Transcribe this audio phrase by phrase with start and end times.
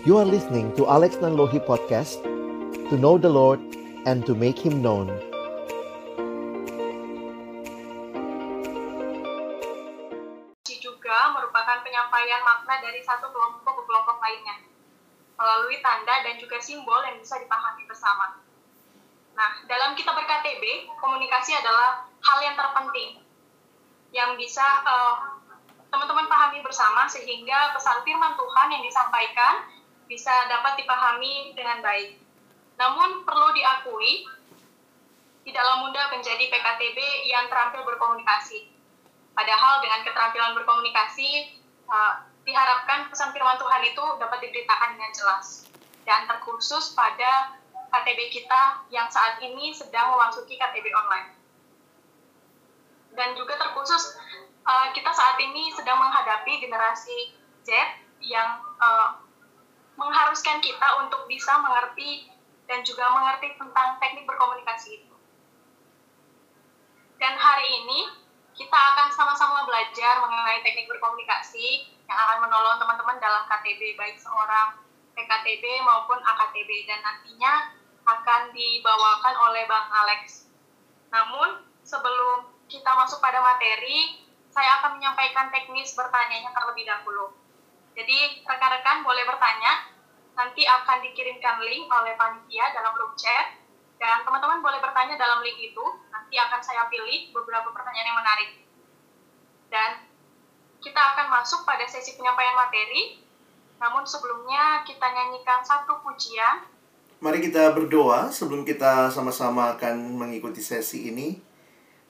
[0.00, 2.24] You are listening to Alex Nanlohi Podcast
[2.88, 3.60] To know the Lord
[4.08, 5.12] and to make Him known
[10.80, 14.56] juga merupakan penyampaian makna dari satu kelompok ke kelompok lainnya
[15.36, 18.40] melalui tanda dan juga simbol yang bisa dipahami bersama.
[19.36, 23.20] Nah, dalam kita berKTB, komunikasi adalah hal yang terpenting
[24.16, 25.40] yang bisa uh,
[25.90, 29.66] teman-teman pahami bersama sehingga pesan firman Tuhan yang disampaikan
[30.10, 32.18] bisa dapat dipahami dengan baik.
[32.74, 34.26] Namun perlu diakui,
[35.46, 36.98] tidaklah mudah menjadi PKTB
[37.30, 38.74] yang terampil berkomunikasi.
[39.38, 41.54] Padahal dengan keterampilan berkomunikasi,
[41.86, 45.70] uh, diharapkan pesan firman Tuhan itu dapat diberitakan dengan jelas
[46.02, 47.54] dan terkhusus pada
[47.94, 51.38] KTB kita yang saat ini sedang memasuki KTB online.
[53.14, 54.18] Dan juga terkhusus
[54.66, 57.70] uh, kita saat ini sedang menghadapi generasi Z
[58.22, 59.29] yang uh,
[60.00, 62.24] mengharuskan kita untuk bisa mengerti
[62.64, 65.14] dan juga mengerti tentang teknik berkomunikasi itu.
[67.20, 68.08] Dan hari ini
[68.56, 74.80] kita akan sama-sama belajar mengenai teknik berkomunikasi yang akan menolong teman-teman dalam KTB baik seorang
[75.12, 77.76] PKTB maupun AKTB dan nantinya
[78.08, 80.48] akan dibawakan oleh Bang Alex.
[81.12, 84.16] Namun sebelum kita masuk pada materi,
[84.48, 87.36] saya akan menyampaikan teknis bertanya terlebih dahulu.
[87.94, 89.89] Jadi rekan-rekan boleh bertanya,
[90.40, 93.60] nanti akan dikirimkan link oleh panitia dalam grup chat,
[94.00, 98.50] dan teman-teman boleh bertanya dalam link itu, nanti akan saya pilih beberapa pertanyaan yang menarik.
[99.68, 99.90] Dan
[100.80, 103.20] kita akan masuk pada sesi penyampaian materi,
[103.76, 106.64] namun sebelumnya kita nyanyikan satu pujian.
[107.20, 111.36] Mari kita berdoa sebelum kita sama-sama akan mengikuti sesi ini.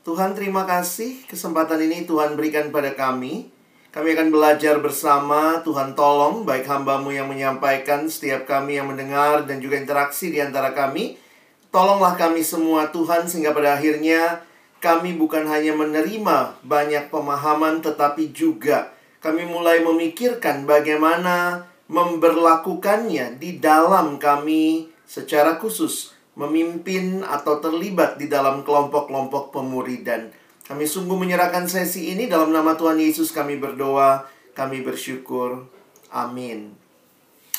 [0.06, 3.50] Tuhan terima kasih kesempatan ini Tuhan berikan pada kami
[3.91, 9.58] kami akan belajar bersama, Tuhan tolong baik hambamu yang menyampaikan, setiap kami yang mendengar, dan
[9.58, 11.19] juga interaksi di antara kami.
[11.75, 14.47] Tolonglah kami semua Tuhan, sehingga pada akhirnya
[14.78, 24.22] kami bukan hanya menerima banyak pemahaman, tetapi juga kami mulai memikirkan bagaimana memberlakukannya di dalam
[24.22, 30.31] kami secara khusus memimpin atau terlibat di dalam kelompok-kelompok pemuridan.
[30.70, 34.22] Kami sungguh menyerahkan sesi ini dalam nama Tuhan Yesus kami berdoa,
[34.54, 35.66] kami bersyukur.
[36.14, 36.78] Amin.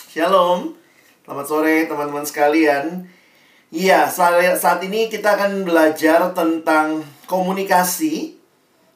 [0.07, 0.79] Shalom.
[1.27, 3.11] Selamat sore teman-teman sekalian.
[3.67, 8.39] Iya, saat ini kita akan belajar tentang komunikasi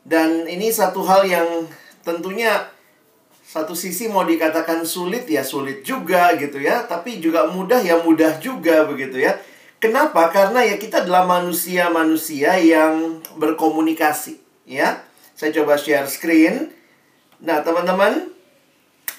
[0.08, 1.68] dan ini satu hal yang
[2.08, 2.72] tentunya
[3.44, 8.40] satu sisi mau dikatakan sulit ya sulit juga gitu ya, tapi juga mudah ya mudah
[8.40, 9.36] juga begitu ya.
[9.80, 10.32] Kenapa?
[10.34, 15.04] Karena ya kita adalah manusia-manusia yang berkomunikasi, ya.
[15.36, 16.72] Saya coba share screen.
[17.44, 18.32] Nah, teman-teman,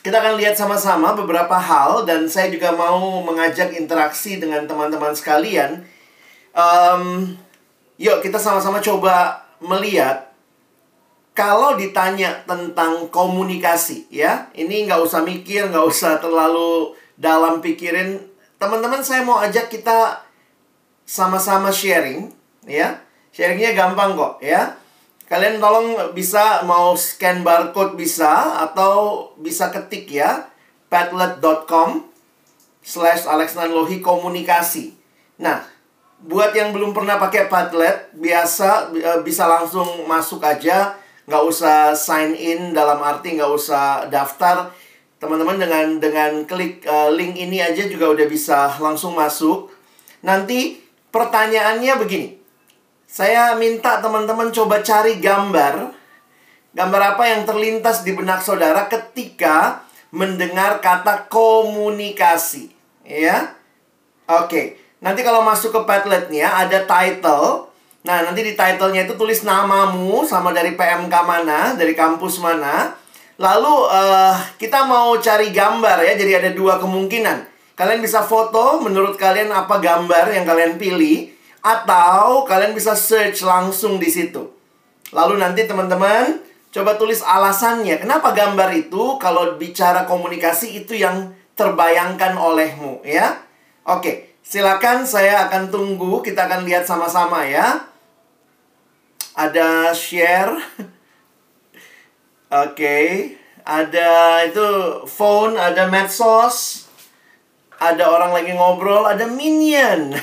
[0.01, 5.85] kita akan lihat sama-sama beberapa hal dan saya juga mau mengajak interaksi dengan teman-teman sekalian.
[6.57, 7.37] Um,
[8.01, 10.33] yuk kita sama-sama coba melihat
[11.37, 18.25] kalau ditanya tentang komunikasi, ya, ini nggak usah mikir, nggak usah terlalu dalam pikirin.
[18.57, 20.17] Teman-teman, saya mau ajak kita
[21.07, 22.35] sama-sama sharing
[22.67, 23.01] ya.
[23.31, 24.75] Sharingnya gampang kok ya.
[25.27, 30.51] Kalian tolong bisa mau scan barcode bisa atau bisa ketik ya
[30.91, 32.07] padlet.com
[32.87, 34.95] slash Alex Nanlohi komunikasi.
[35.43, 35.67] Nah,
[36.23, 40.95] buat yang belum pernah pakai Padlet, biasa e, bisa langsung masuk aja,
[41.27, 44.71] nggak usah sign in dalam arti nggak usah daftar.
[45.19, 49.73] Teman-teman dengan dengan klik uh, link ini aja juga udah bisa langsung masuk.
[50.21, 50.77] Nanti
[51.17, 52.29] Pertanyaannya begini.
[53.09, 55.97] Saya minta teman-teman coba cari gambar.
[56.77, 59.81] Gambar apa yang terlintas di benak saudara ketika
[60.13, 62.69] mendengar kata komunikasi.
[63.09, 63.57] Ya.
[64.29, 64.77] Oke.
[65.01, 67.73] Nanti kalau masuk ke Padletnya ada title.
[68.05, 72.93] Nah, nanti di titlenya itu tulis namamu sama dari PMK mana, dari kampus mana.
[73.41, 77.56] Lalu uh, kita mau cari gambar ya, jadi ada dua kemungkinan.
[77.77, 81.29] Kalian bisa foto menurut kalian apa gambar yang kalian pilih
[81.61, 84.49] atau kalian bisa search langsung di situ.
[85.13, 86.41] Lalu nanti teman-teman
[86.73, 88.01] coba tulis alasannya.
[88.01, 93.45] Kenapa gambar itu kalau bicara komunikasi itu yang terbayangkan olehmu ya?
[93.85, 96.25] Oke, silakan saya akan tunggu.
[96.25, 97.93] Kita akan lihat sama-sama ya.
[99.37, 100.57] Ada share.
[102.65, 103.37] Oke,
[103.69, 104.65] ada itu
[105.05, 106.86] phone, ada medsos
[107.77, 110.17] ada orang lagi ngobrol, ada minion.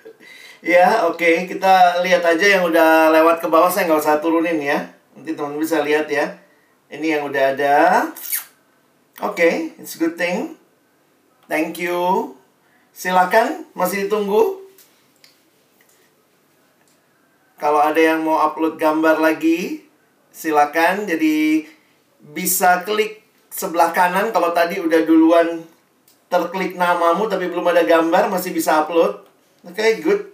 [0.72, 1.48] ya, oke, okay.
[1.48, 4.92] kita lihat aja yang udah lewat ke bawah, saya nggak usah turunin ya.
[5.16, 6.36] Nanti teman bisa lihat ya.
[6.92, 7.76] Ini yang udah ada.
[9.20, 10.56] Oke, okay, it's good thing.
[11.48, 12.32] Thank you.
[12.92, 14.60] Silakan, masih ditunggu.
[17.60, 19.84] Kalau ada yang mau upload gambar lagi,
[20.32, 21.04] silakan.
[21.04, 21.68] Jadi
[22.20, 23.20] bisa klik
[23.52, 25.64] sebelah kanan kalau tadi udah duluan
[26.30, 29.26] terklik namamu tapi belum ada gambar masih bisa upload.
[29.66, 30.30] Oke, okay, good.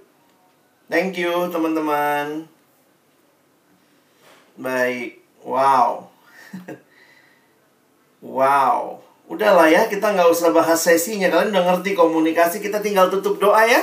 [0.87, 2.47] Thank you teman-teman.
[4.55, 5.19] Baik.
[5.43, 6.13] Wow.
[8.39, 9.03] wow.
[9.27, 11.27] Udahlah ya, kita nggak usah bahas sesinya.
[11.27, 13.83] Kalian udah ngerti komunikasi, kita tinggal tutup doa ya.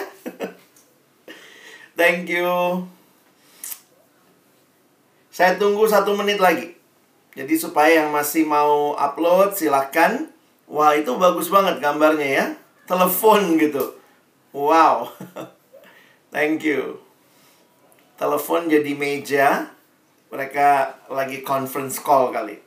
[1.99, 2.47] Thank you.
[5.29, 6.73] Saya tunggu satu menit lagi.
[7.33, 10.32] Jadi supaya yang masih mau upload silahkan.
[10.69, 12.45] Wah itu bagus banget gambarnya ya.
[12.89, 13.99] Telepon gitu.
[14.51, 15.11] Wow.
[16.33, 16.99] Thank you.
[18.19, 19.71] Telepon jadi meja.
[20.33, 22.57] Mereka lagi conference call kali.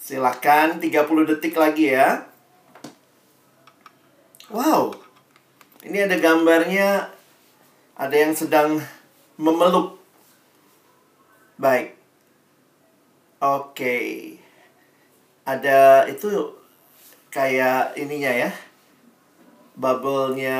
[0.00, 2.24] Silahkan 30 detik lagi ya.
[4.48, 4.96] Wow.
[5.84, 7.12] Ini ada gambarnya.
[8.00, 8.80] Ada yang sedang
[9.36, 10.00] memeluk
[11.60, 11.92] Baik.
[13.44, 14.39] Oke.
[15.50, 16.30] Ada itu
[17.34, 18.50] kayak ininya ya.
[19.74, 20.58] Bubble-nya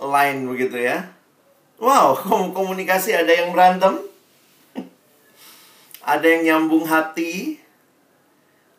[0.00, 1.12] line begitu ya.
[1.76, 2.16] Wow,
[2.56, 4.00] komunikasi ada yang berantem.
[6.16, 7.60] ada yang nyambung hati.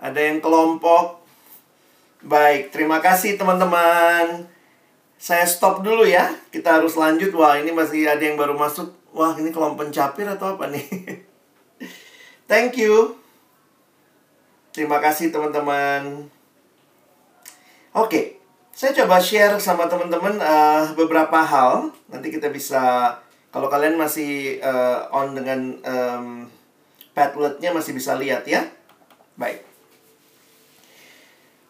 [0.02, 1.22] Ada yang kelompok.
[2.25, 4.50] Baik, terima kasih teman-teman.
[5.22, 6.34] Saya stop dulu ya.
[6.50, 7.30] Kita harus lanjut.
[7.38, 8.90] Wah, ini masih ada yang baru masuk.
[9.14, 10.86] Wah, ini kelompok pencapir atau apa nih?
[12.50, 13.20] Thank you.
[14.71, 16.31] Terima kasih teman-teman.
[17.91, 18.39] Oke,
[18.71, 21.91] saya coba share sama teman-teman uh, beberapa hal.
[22.07, 23.12] Nanti kita bisa,
[23.51, 26.47] kalau kalian masih uh, on dengan um,
[27.12, 28.63] Padletnya masih bisa lihat ya.
[29.35, 29.59] Baik.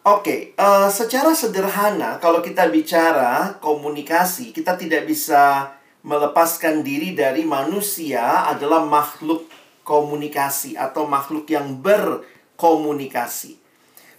[0.06, 5.74] Oke, uh, secara sederhana kalau kita bicara komunikasi, kita tidak bisa
[6.06, 9.50] melepaskan diri dari manusia adalah makhluk
[9.82, 11.82] komunikasi atau makhluk yang
[12.62, 13.58] berkomunikasi.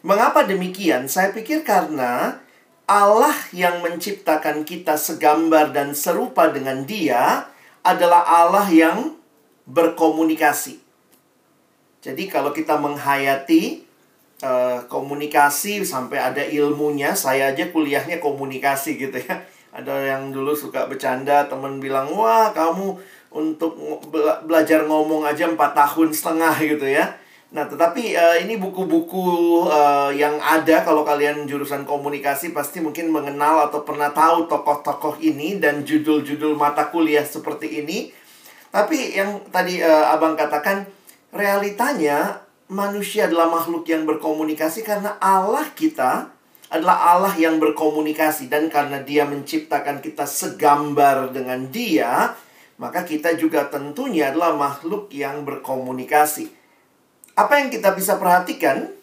[0.03, 1.07] Mengapa demikian?
[1.07, 2.43] Saya pikir karena
[2.83, 7.47] Allah yang menciptakan kita segambar dan serupa dengan Dia
[7.87, 9.15] adalah Allah yang
[9.63, 10.83] berkomunikasi.
[12.03, 13.87] Jadi kalau kita menghayati
[14.43, 19.39] uh, komunikasi sampai ada ilmunya, saya aja kuliahnya komunikasi gitu ya.
[19.71, 22.99] Ada yang dulu suka bercanda, temen bilang, "Wah, kamu
[23.33, 23.79] untuk
[24.11, 27.22] bela belajar ngomong aja 4 tahun setengah gitu ya.
[27.53, 29.21] Nah, tetapi uh, ini buku-buku
[29.69, 35.61] uh, yang ada kalau kalian jurusan komunikasi pasti mungkin mengenal atau pernah tahu tokoh-tokoh ini
[35.61, 38.09] dan judul-judul mata kuliah seperti ini.
[38.73, 40.89] Tapi yang tadi uh, Abang katakan
[41.29, 42.41] realitanya
[42.73, 46.33] manusia adalah makhluk yang berkomunikasi karena Allah kita
[46.73, 52.33] adalah Allah yang berkomunikasi dan karena Dia menciptakan kita segambar dengan Dia,
[52.81, 56.62] maka kita juga tentunya adalah makhluk yang berkomunikasi.
[57.33, 58.93] Apa yang kita bisa perhatikan?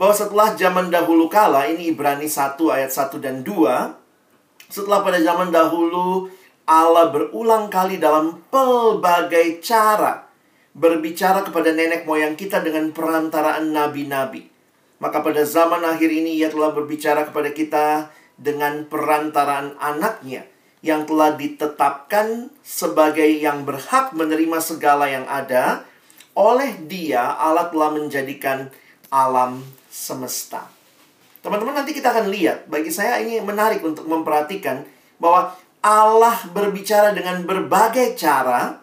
[0.00, 5.52] Bahwa setelah zaman dahulu kala, ini Ibrani 1 ayat 1 dan 2, setelah pada zaman
[5.52, 6.32] dahulu
[6.64, 10.30] Allah berulang kali dalam pelbagai cara
[10.72, 14.46] berbicara kepada nenek moyang kita dengan perantaraan nabi-nabi.
[15.02, 17.86] Maka pada zaman akhir ini ia telah berbicara kepada kita
[18.40, 20.46] dengan perantaraan anaknya
[20.80, 25.84] yang telah ditetapkan sebagai yang berhak menerima segala yang ada,
[26.34, 28.70] oleh Dia Allah telah menjadikan
[29.10, 30.70] alam semesta.
[31.40, 34.84] Teman-teman nanti kita akan lihat, bagi saya ini menarik untuk memperhatikan
[35.16, 38.76] bahwa Allah berbicara dengan berbagai cara,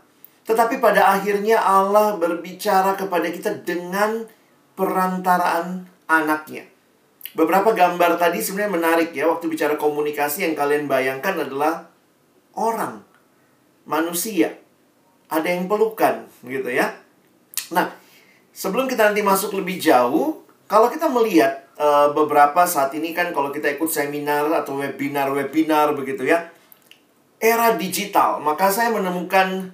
[0.50, 4.26] tetapi pada akhirnya Allah berbicara kepada kita dengan
[4.74, 6.66] perantaraan anaknya.
[7.38, 11.86] Beberapa gambar tadi sebenarnya menarik ya waktu bicara komunikasi yang kalian bayangkan adalah
[12.58, 13.06] orang,
[13.86, 14.58] manusia.
[15.30, 16.98] Ada yang pelukan gitu ya.
[17.74, 17.92] Nah,
[18.54, 23.50] sebelum kita nanti masuk lebih jauh, kalau kita melihat uh, beberapa saat ini kan kalau
[23.50, 26.52] kita ikut seminar atau webinar-webinar begitu ya,
[27.38, 29.72] era digital, maka saya menemukan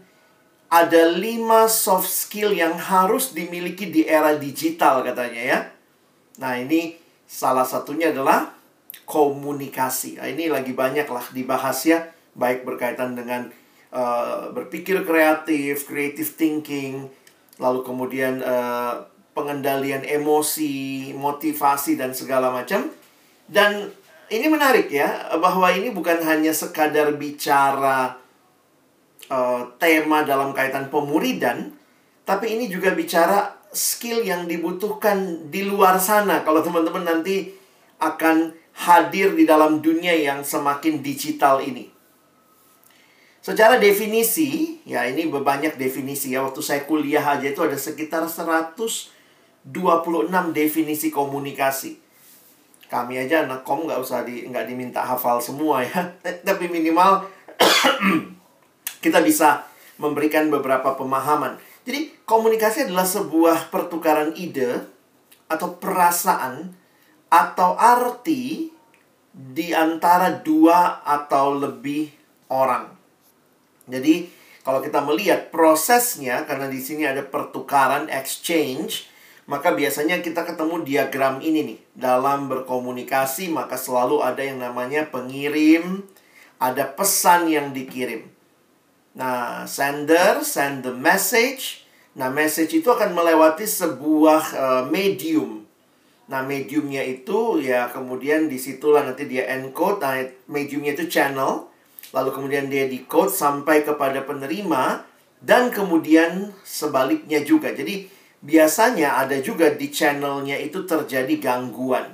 [0.73, 5.59] ada lima soft skill yang harus dimiliki di era digital katanya ya.
[6.41, 8.53] Nah, ini Salah satunya adalah
[9.09, 10.21] komunikasi.
[10.21, 13.49] Nah, ini lagi banyak lah dibahas ya, baik berkaitan dengan
[13.89, 17.09] uh, berpikir kreatif, creative thinking,
[17.61, 22.89] lalu kemudian uh, pengendalian emosi, motivasi dan segala macam.
[23.45, 23.91] Dan
[24.33, 28.17] ini menarik ya, bahwa ini bukan hanya sekadar bicara
[29.29, 31.73] uh, tema dalam kaitan pemuridan,
[32.25, 36.41] tapi ini juga bicara skill yang dibutuhkan di luar sana.
[36.41, 37.53] Kalau teman-teman nanti
[38.01, 41.92] akan hadir di dalam dunia yang semakin digital ini.
[43.43, 46.47] Secara definisi, ya ini banyak definisi ya.
[46.47, 49.11] Waktu saya kuliah aja itu ada sekitar 126
[50.55, 51.99] definisi komunikasi.
[52.87, 56.15] Kami aja anak kom nggak usah di nggak diminta hafal semua ya.
[56.47, 57.27] Tapi minimal
[59.03, 59.67] kita bisa
[59.99, 61.59] memberikan beberapa pemahaman.
[61.83, 64.87] Jadi komunikasi adalah sebuah pertukaran ide
[65.51, 66.71] atau perasaan
[67.27, 68.71] atau arti
[69.35, 72.07] di antara dua atau lebih
[72.47, 72.92] orang.
[73.87, 74.29] Jadi
[74.63, 79.11] kalau kita melihat prosesnya karena di sini ada pertukaran exchange,
[79.43, 81.79] maka biasanya kita ketemu diagram ini nih.
[81.91, 86.07] Dalam berkomunikasi maka selalu ada yang namanya pengirim,
[86.63, 88.31] ada pesan yang dikirim.
[89.19, 91.83] Nah, sender send the message.
[92.15, 95.67] Nah, message itu akan melewati sebuah uh, medium.
[96.31, 99.99] Nah, mediumnya itu ya kemudian di situlah nanti dia encode.
[99.99, 101.72] Nah, mediumnya itu channel
[102.13, 105.01] lalu kemudian dia di sampai kepada penerima
[105.41, 107.73] dan kemudian sebaliknya juga.
[107.73, 108.07] Jadi
[108.39, 112.13] biasanya ada juga di channelnya itu terjadi gangguan.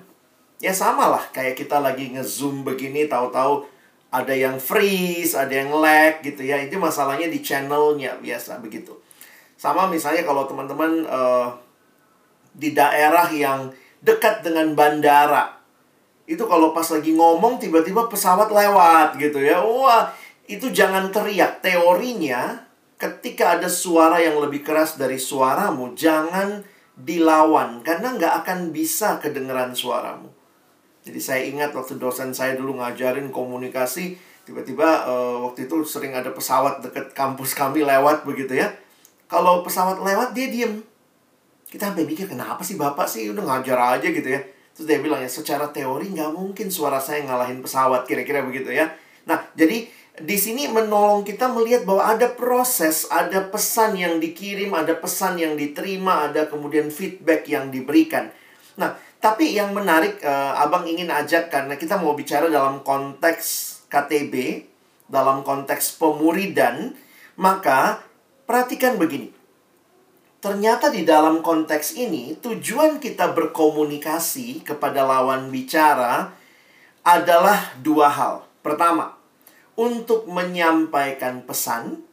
[0.64, 3.68] Ya sama lah kayak kita lagi ngezoom begini tahu-tahu
[4.10, 6.58] ada yang freeze, ada yang lag gitu ya.
[6.64, 8.96] Itu masalahnya di channelnya biasa begitu.
[9.60, 11.52] Sama misalnya kalau teman-teman uh,
[12.56, 15.59] di daerah yang dekat dengan bandara
[16.30, 19.66] itu kalau pas lagi ngomong tiba-tiba pesawat lewat gitu ya.
[19.66, 20.14] Wah,
[20.46, 21.66] itu jangan teriak.
[21.66, 22.70] Teorinya
[23.02, 26.62] ketika ada suara yang lebih keras dari suaramu, jangan
[26.94, 30.30] dilawan karena nggak akan bisa kedengeran suaramu.
[31.02, 34.14] Jadi saya ingat waktu dosen saya dulu ngajarin komunikasi,
[34.46, 38.70] tiba-tiba uh, waktu itu sering ada pesawat deket kampus kami lewat begitu ya.
[39.26, 40.86] Kalau pesawat lewat dia diem.
[41.66, 44.42] Kita sampai mikir kenapa sih bapak sih udah ngajar aja gitu ya
[44.80, 48.88] Terus dia bilang ya secara teori nggak mungkin suara saya ngalahin pesawat kira-kira begitu ya.
[49.28, 49.92] Nah jadi
[50.24, 55.60] di sini menolong kita melihat bahwa ada proses, ada pesan yang dikirim, ada pesan yang
[55.60, 58.32] diterima, ada kemudian feedback yang diberikan.
[58.80, 64.64] Nah tapi yang menarik uh, abang ingin ajak karena kita mau bicara dalam konteks KTB,
[65.12, 66.96] dalam konteks pemuridan,
[67.36, 68.00] maka
[68.48, 69.39] perhatikan begini.
[70.40, 76.32] Ternyata di dalam konteks ini, tujuan kita berkomunikasi kepada lawan bicara
[77.04, 78.48] adalah dua hal.
[78.64, 79.20] Pertama,
[79.76, 82.08] untuk menyampaikan pesan.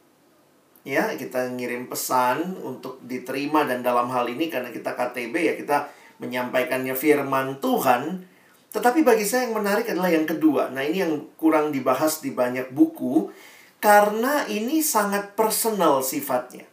[0.83, 5.87] Ya, kita ngirim pesan untuk diterima dan dalam hal ini karena kita KTB ya kita
[6.19, 8.27] menyampaikannya firman Tuhan.
[8.75, 10.67] Tetapi bagi saya yang menarik adalah yang kedua.
[10.75, 13.31] Nah, ini yang kurang dibahas di banyak buku
[13.79, 16.67] karena ini sangat personal sifatnya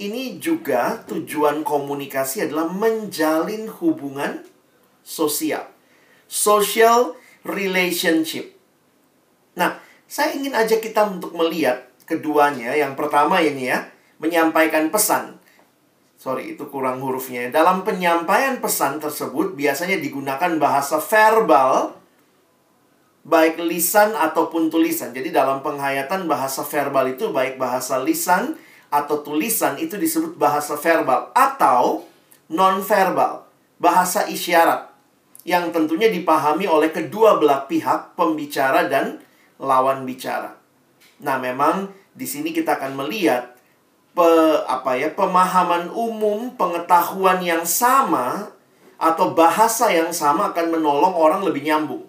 [0.00, 4.40] ini juga tujuan komunikasi adalah menjalin hubungan
[5.04, 5.68] sosial.
[6.30, 7.12] Social
[7.44, 8.56] relationship.
[9.58, 9.76] Nah,
[10.08, 12.72] saya ingin ajak kita untuk melihat keduanya.
[12.72, 15.36] Yang pertama ini ya, menyampaikan pesan.
[16.16, 17.50] Sorry, itu kurang hurufnya.
[17.50, 21.98] Dalam penyampaian pesan tersebut biasanya digunakan bahasa verbal
[23.22, 25.14] baik lisan ataupun tulisan.
[25.14, 28.58] Jadi dalam penghayatan bahasa verbal itu baik bahasa lisan
[28.92, 32.04] atau tulisan itu disebut bahasa verbal atau
[32.52, 33.48] non-verbal,
[33.80, 34.92] bahasa isyarat
[35.48, 39.18] yang tentunya dipahami oleh kedua belah pihak pembicara dan
[39.56, 40.60] lawan bicara.
[41.24, 43.56] Nah, memang di sini kita akan melihat
[44.12, 44.28] pe,
[44.68, 48.52] apa ya pemahaman umum, pengetahuan yang sama
[49.00, 52.06] atau bahasa yang sama akan menolong orang lebih nyambung.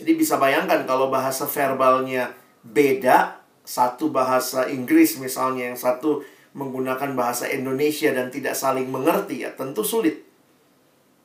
[0.00, 2.32] Jadi bisa bayangkan kalau bahasa verbalnya
[2.64, 6.24] beda, satu bahasa Inggris misalnya, yang satu
[6.56, 10.26] menggunakan bahasa Indonesia dan tidak saling mengerti ya, tentu sulit.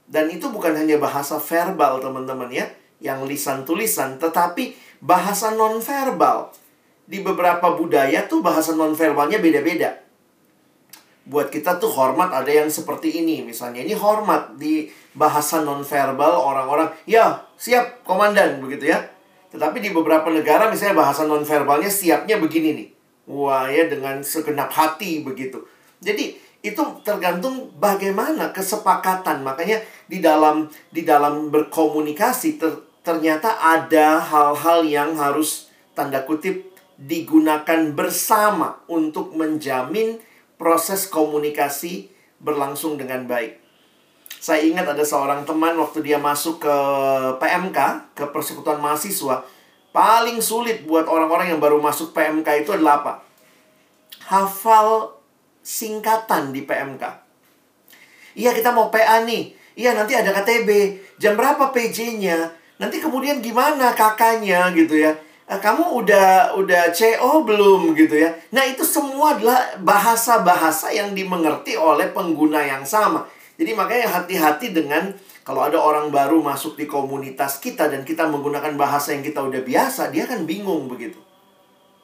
[0.06, 2.70] Dan itu bukan hanya bahasa verbal teman-teman ya,
[3.02, 6.54] yang lisan tulisan, tetapi bahasa nonverbal.
[7.06, 10.02] Di beberapa budaya tuh bahasa nonverbalnya beda-beda.
[11.26, 13.82] Buat kita tuh hormat ada yang seperti ini misalnya.
[13.82, 19.15] Ini hormat di bahasa nonverbal orang-orang, ya siap komandan begitu ya
[19.56, 22.88] tetapi di beberapa negara misalnya bahasa nonverbalnya siapnya begini nih.
[23.26, 25.66] Wah ya dengan segenap hati begitu.
[26.04, 29.42] Jadi itu tergantung bagaimana kesepakatan.
[29.42, 37.92] Makanya di dalam di dalam berkomunikasi ter, ternyata ada hal-hal yang harus tanda kutip digunakan
[37.92, 40.22] bersama untuk menjamin
[40.56, 43.65] proses komunikasi berlangsung dengan baik.
[44.40, 46.76] Saya ingat ada seorang teman waktu dia masuk ke
[47.42, 47.80] PMK,
[48.14, 49.42] ke Persekutuan Mahasiswa.
[49.96, 53.14] Paling sulit buat orang-orang yang baru masuk PMK itu adalah apa?
[54.28, 55.16] Hafal
[55.66, 57.04] singkatan di PMK.
[58.36, 59.56] Iya, kita mau PA nih.
[59.76, 60.70] Iya, nanti ada KTB.
[61.18, 62.52] Jam berapa PJ-nya?
[62.76, 65.16] Nanti kemudian gimana kakaknya gitu ya?
[65.46, 68.34] Eh, kamu udah udah CO belum gitu ya?
[68.50, 73.24] Nah, itu semua adalah bahasa-bahasa yang dimengerti oleh pengguna yang sama.
[73.56, 75.16] Jadi makanya hati-hati dengan
[75.48, 79.62] kalau ada orang baru masuk di komunitas kita dan kita menggunakan bahasa yang kita udah
[79.64, 81.22] biasa, dia kan bingung begitu.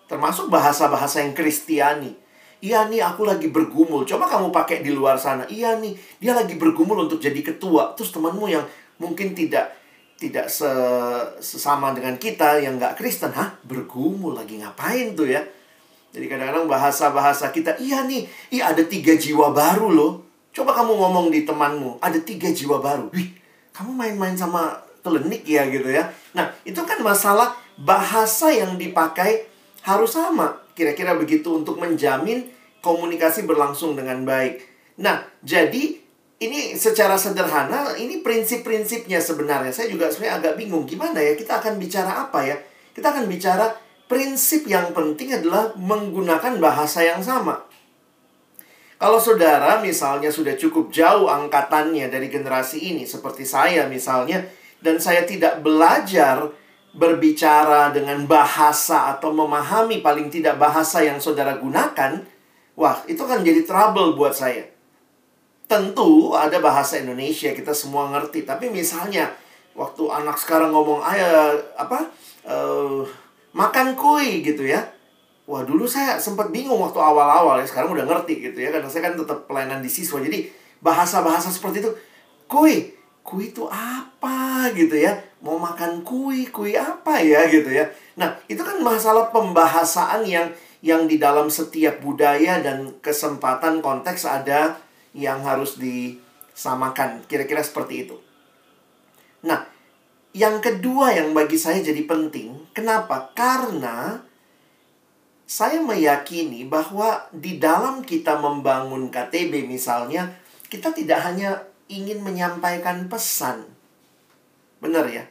[0.08, 2.14] Termasuk bahasa-bahasa yang Kristiani.
[2.62, 4.06] Iya nih, aku lagi bergumul.
[4.06, 5.50] Coba kamu pakai di luar sana.
[5.50, 7.98] Iya nih, dia lagi bergumul untuk jadi ketua.
[7.98, 8.64] Terus temanmu yang
[9.02, 9.74] mungkin tidak
[10.22, 10.70] tidak se
[11.42, 13.58] sesama dengan kita yang nggak Kristen, hah?
[13.66, 15.42] Bergumul lagi ngapain tuh ya?
[16.14, 20.31] Jadi kadang-kadang bahasa-bahasa kita, iya nih, iya ada tiga jiwa baru loh.
[20.52, 23.08] Coba kamu ngomong di temanmu, ada tiga jiwa baru.
[23.16, 23.32] Wih,
[23.72, 26.12] kamu main-main sama klinik ya gitu ya.
[26.36, 29.48] Nah, itu kan masalah bahasa yang dipakai
[29.88, 30.60] harus sama.
[30.76, 32.52] Kira-kira begitu untuk menjamin
[32.84, 34.60] komunikasi berlangsung dengan baik.
[35.00, 35.98] Nah, jadi
[36.42, 39.70] ini secara sederhana ini prinsip-prinsipnya sebenarnya.
[39.70, 42.58] Saya juga sebenarnya agak bingung gimana ya kita akan bicara apa ya?
[42.92, 43.72] Kita akan bicara
[44.10, 47.62] prinsip yang penting adalah menggunakan bahasa yang sama.
[49.02, 54.46] Kalau saudara misalnya sudah cukup jauh angkatannya dari generasi ini seperti saya misalnya
[54.78, 56.54] dan saya tidak belajar
[56.94, 62.22] berbicara dengan bahasa atau memahami paling tidak bahasa yang saudara gunakan,
[62.78, 64.70] wah, itu kan jadi trouble buat saya.
[65.66, 69.34] Tentu ada bahasa Indonesia kita semua ngerti, tapi misalnya
[69.74, 72.12] waktu anak sekarang ngomong ayah apa
[72.46, 73.02] uh,
[73.56, 74.84] makan kue gitu ya.
[75.52, 79.12] Wah, dulu saya sempat bingung waktu awal-awal ya, sekarang udah ngerti gitu ya karena saya
[79.12, 80.24] kan tetap pelayanan di siswa.
[80.24, 80.48] Jadi
[80.80, 81.92] bahasa-bahasa seperti itu,
[82.48, 85.12] kue, kue itu apa gitu ya?
[85.44, 87.84] Mau makan kue, kue apa ya gitu ya?
[88.16, 94.80] Nah, itu kan masalah pembahasaan yang yang di dalam setiap budaya dan kesempatan konteks ada
[95.12, 97.28] yang harus disamakan.
[97.28, 98.16] Kira-kira seperti itu.
[99.44, 99.68] Nah,
[100.32, 103.36] yang kedua yang bagi saya jadi penting, kenapa?
[103.36, 104.31] Karena
[105.52, 110.32] saya meyakini bahwa di dalam kita membangun KTB misalnya,
[110.72, 113.68] kita tidak hanya ingin menyampaikan pesan.
[114.80, 115.28] Benar ya?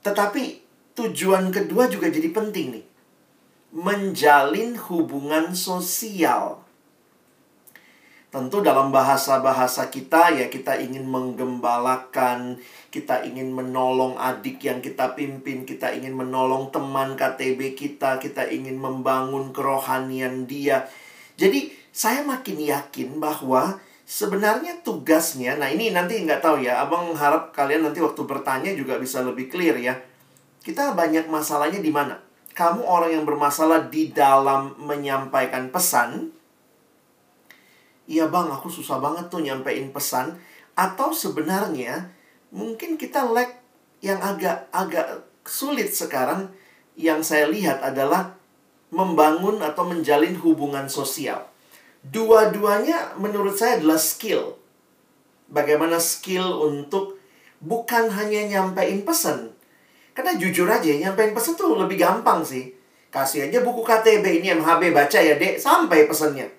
[0.00, 0.64] Tetapi
[0.96, 2.86] tujuan kedua juga jadi penting nih.
[3.76, 6.64] Menjalin hubungan sosial.
[8.38, 15.66] Tentu dalam bahasa-bahasa kita ya kita ingin menggembalakan, kita ingin menolong adik yang kita pimpin,
[15.66, 20.86] kita ingin menolong teman KTB kita, kita ingin membangun kerohanian dia.
[21.34, 27.50] Jadi saya makin yakin bahwa sebenarnya tugasnya, nah ini nanti nggak tahu ya, abang harap
[27.50, 29.98] kalian nanti waktu bertanya juga bisa lebih clear ya.
[30.62, 32.22] Kita banyak masalahnya di mana?
[32.54, 36.37] Kamu orang yang bermasalah di dalam menyampaikan pesan,
[38.08, 40.34] iya bang aku susah banget tuh nyampein pesan
[40.72, 42.08] atau sebenarnya
[42.48, 43.52] mungkin kita lag
[44.00, 46.48] yang agak agak sulit sekarang
[46.98, 48.34] yang saya lihat adalah
[48.88, 51.44] membangun atau menjalin hubungan sosial.
[52.00, 54.56] Dua-duanya menurut saya adalah skill.
[55.48, 57.20] Bagaimana skill untuk
[57.60, 59.52] bukan hanya nyampein pesan.
[60.16, 62.74] Karena jujur aja nyampein pesan tuh lebih gampang sih.
[63.08, 66.57] Kasih aja buku KTB ini MHB baca ya dek sampai pesannya.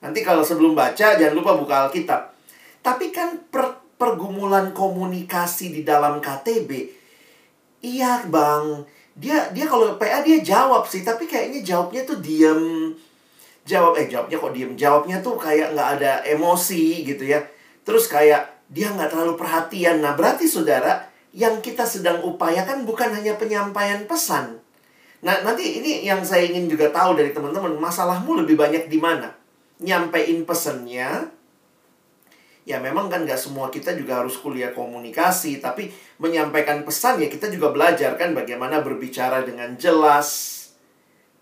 [0.00, 2.32] Nanti kalau sebelum baca jangan lupa buka Alkitab.
[2.80, 6.88] Tapi kan per, pergumulan komunikasi di dalam KTB,
[7.84, 12.96] iya bang, dia dia kalau PA dia jawab sih, tapi kayaknya jawabnya tuh diem.
[13.68, 17.44] Jawab eh jawabnya kok diem, jawabnya tuh kayak nggak ada emosi gitu ya.
[17.84, 20.00] Terus kayak dia nggak terlalu perhatian.
[20.00, 21.04] Nah berarti saudara,
[21.36, 24.56] yang kita sedang upayakan bukan hanya penyampaian pesan.
[25.20, 29.39] Nah nanti ini yang saya ingin juga tahu dari teman-teman, masalahmu lebih banyak di mana?
[29.80, 31.28] Nyampein pesennya
[32.68, 35.88] ya memang kan gak semua kita juga harus kuliah komunikasi tapi
[36.20, 40.60] menyampaikan pesan ya kita juga belajar kan bagaimana berbicara dengan jelas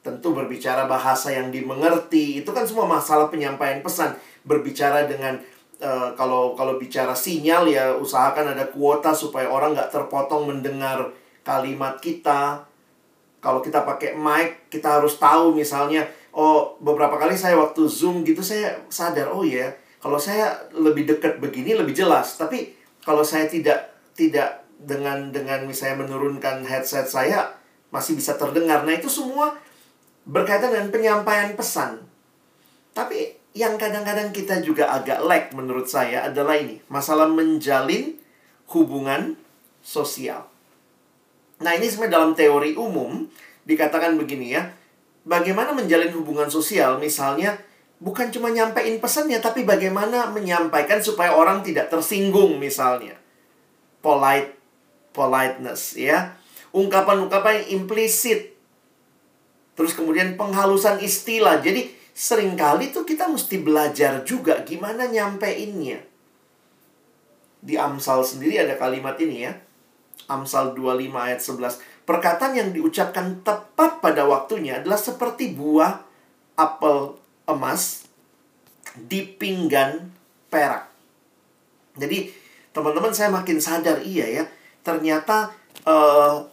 [0.08, 4.16] tentu berbicara bahasa yang dimengerti itu kan semua masalah penyampaian pesan.
[4.46, 5.36] Berbicara dengan
[5.84, 11.12] uh, kalau kalau bicara sinyal ya usahakan ada kuota supaya orang nggak terpotong mendengar
[11.44, 12.64] kalimat kita.
[13.38, 18.38] Kalau kita pakai mic kita harus tahu misalnya oh beberapa kali saya waktu zoom gitu
[18.46, 22.38] saya sadar oh ya kalau saya lebih dekat begini lebih jelas.
[22.38, 22.70] Tapi
[23.02, 27.50] kalau saya tidak tidak dengan dengan misalnya menurunkan headset saya
[27.90, 28.86] masih bisa terdengar.
[28.86, 29.58] Nah itu semua
[30.22, 32.06] berkaitan dengan penyampaian pesan.
[32.94, 38.14] Tapi yang kadang-kadang kita juga agak lag menurut saya adalah ini masalah menjalin
[38.70, 39.34] hubungan
[39.82, 40.46] sosial.
[41.58, 43.26] Nah ini sebenarnya dalam teori umum
[43.66, 44.77] dikatakan begini ya
[45.28, 47.60] bagaimana menjalin hubungan sosial misalnya
[47.98, 53.18] Bukan cuma nyampein pesannya, tapi bagaimana menyampaikan supaya orang tidak tersinggung misalnya.
[53.98, 54.54] Polite,
[55.10, 56.38] politeness ya.
[56.70, 58.54] Ungkapan-ungkapan yang implisit.
[59.74, 61.58] Terus kemudian penghalusan istilah.
[61.58, 65.98] Jadi sering kali tuh kita mesti belajar juga gimana nyampeinnya.
[67.58, 69.58] Di Amsal sendiri ada kalimat ini ya.
[70.30, 71.82] Amsal 25 ayat 11.
[72.08, 76.00] Perkataan yang diucapkan tepat pada waktunya adalah seperti buah
[76.56, 78.08] apel emas
[78.96, 80.08] di pinggan
[80.48, 80.88] perak.
[82.00, 82.32] Jadi
[82.72, 84.44] teman-teman saya makin sadar iya ya.
[84.80, 85.52] Ternyata
[85.84, 86.48] uh,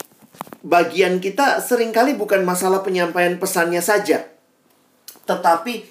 [0.60, 4.28] bagian kita sering kali bukan masalah penyampaian pesannya saja.
[5.24, 5.88] Tetapi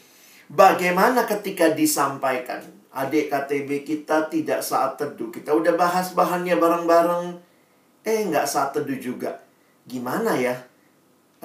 [0.53, 2.61] bagaimana ketika disampaikan.
[2.93, 5.33] Adik KTB kita tidak saat teduh.
[5.33, 7.41] Kita udah bahas bahannya bareng-bareng.
[8.05, 9.44] Eh, nggak saat teduh juga.
[9.85, 10.57] Gimana ya?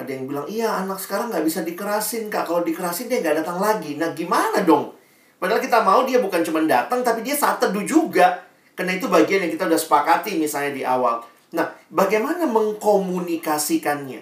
[0.00, 2.48] Ada yang bilang, iya anak sekarang nggak bisa dikerasin kak.
[2.48, 4.00] Kalau dikerasin dia nggak datang lagi.
[4.00, 4.96] Nah gimana dong?
[5.40, 8.44] Padahal kita mau dia bukan cuma datang, tapi dia saat teduh juga.
[8.76, 11.20] Karena itu bagian yang kita udah sepakati misalnya di awal.
[11.52, 14.20] Nah, bagaimana mengkomunikasikannya?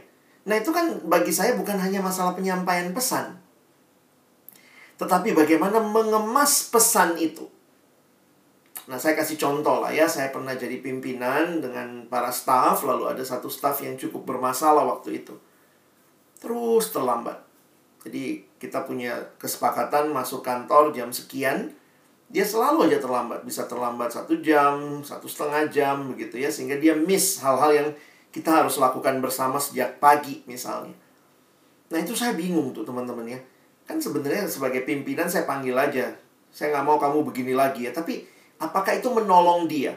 [0.48, 3.36] Nah, itu kan bagi saya bukan hanya masalah penyampaian pesan.
[4.98, 7.46] Tetapi bagaimana mengemas pesan itu.
[8.88, 10.08] Nah, saya kasih contoh lah ya.
[10.08, 15.22] Saya pernah jadi pimpinan dengan para staff, lalu ada satu staff yang cukup bermasalah waktu
[15.24, 15.36] itu
[16.38, 17.38] terus terlambat.
[18.06, 21.74] Jadi kita punya kesepakatan masuk kantor jam sekian,
[22.30, 23.42] dia selalu aja terlambat.
[23.42, 26.48] Bisa terlambat satu jam, satu setengah jam begitu ya.
[26.48, 27.88] Sehingga dia miss hal-hal yang
[28.30, 30.94] kita harus lakukan bersama sejak pagi misalnya.
[31.90, 33.40] Nah itu saya bingung tuh teman-teman ya.
[33.84, 36.06] Kan sebenarnya sebagai pimpinan saya panggil aja.
[36.54, 37.92] Saya nggak mau kamu begini lagi ya.
[37.92, 38.24] Tapi
[38.58, 39.94] apakah itu menolong dia?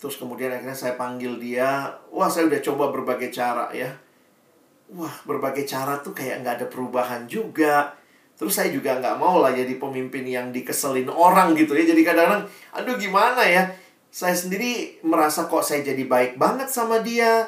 [0.00, 1.96] Terus kemudian akhirnya saya panggil dia.
[2.12, 3.92] Wah saya udah coba berbagai cara ya
[4.92, 7.96] wah berbagai cara tuh kayak nggak ada perubahan juga.
[8.34, 11.86] Terus saya juga nggak mau lah jadi pemimpin yang dikeselin orang gitu ya.
[11.86, 13.70] Jadi kadang-kadang, aduh gimana ya.
[14.10, 17.46] Saya sendiri merasa kok saya jadi baik banget sama dia.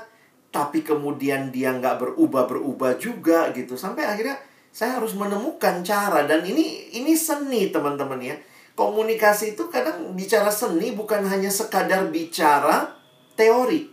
[0.54, 3.74] Tapi kemudian dia nggak berubah-berubah juga gitu.
[3.74, 4.38] Sampai akhirnya
[4.70, 6.22] saya harus menemukan cara.
[6.22, 8.34] Dan ini ini seni teman-teman ya.
[8.76, 12.92] Komunikasi itu kadang bicara seni bukan hanya sekadar bicara
[13.32, 13.88] teori.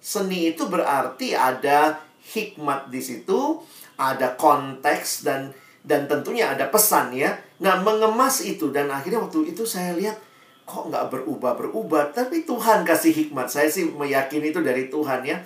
[0.00, 2.00] Seni itu berarti ada
[2.32, 3.60] hikmat di situ,
[4.00, 5.52] ada konteks dan
[5.84, 7.36] dan tentunya ada pesan ya.
[7.60, 10.16] Nah, mengemas itu dan akhirnya waktu itu saya lihat
[10.64, 13.52] kok nggak berubah-berubah, tapi Tuhan kasih hikmat.
[13.52, 15.38] Saya sih meyakini itu dari Tuhan ya.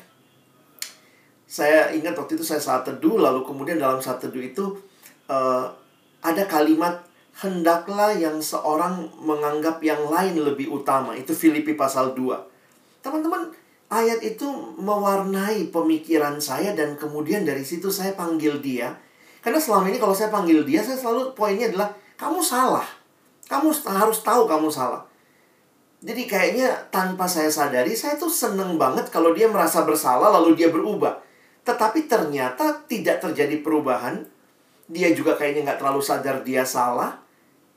[1.50, 4.78] Saya ingat waktu itu saya saat teduh, lalu kemudian dalam saat teduh itu
[5.26, 5.66] uh,
[6.22, 11.14] ada kalimat hendaklah yang seorang menganggap yang lain lebih utama.
[11.14, 13.03] Itu Filipi pasal 2.
[13.07, 13.49] Teman-teman,
[13.88, 14.47] ayat itu
[14.79, 18.95] mewarnai pemikiran saya dan kemudian dari situ saya panggil dia.
[19.40, 21.90] Karena selama ini kalau saya panggil dia, saya selalu poinnya adalah
[22.21, 22.85] kamu salah.
[23.49, 25.03] Kamu harus tahu kamu salah.
[26.01, 30.73] Jadi kayaknya tanpa saya sadari, saya tuh seneng banget kalau dia merasa bersalah lalu dia
[30.73, 31.21] berubah.
[31.61, 34.25] Tetapi ternyata tidak terjadi perubahan.
[34.90, 37.22] Dia juga kayaknya nggak terlalu sadar dia salah.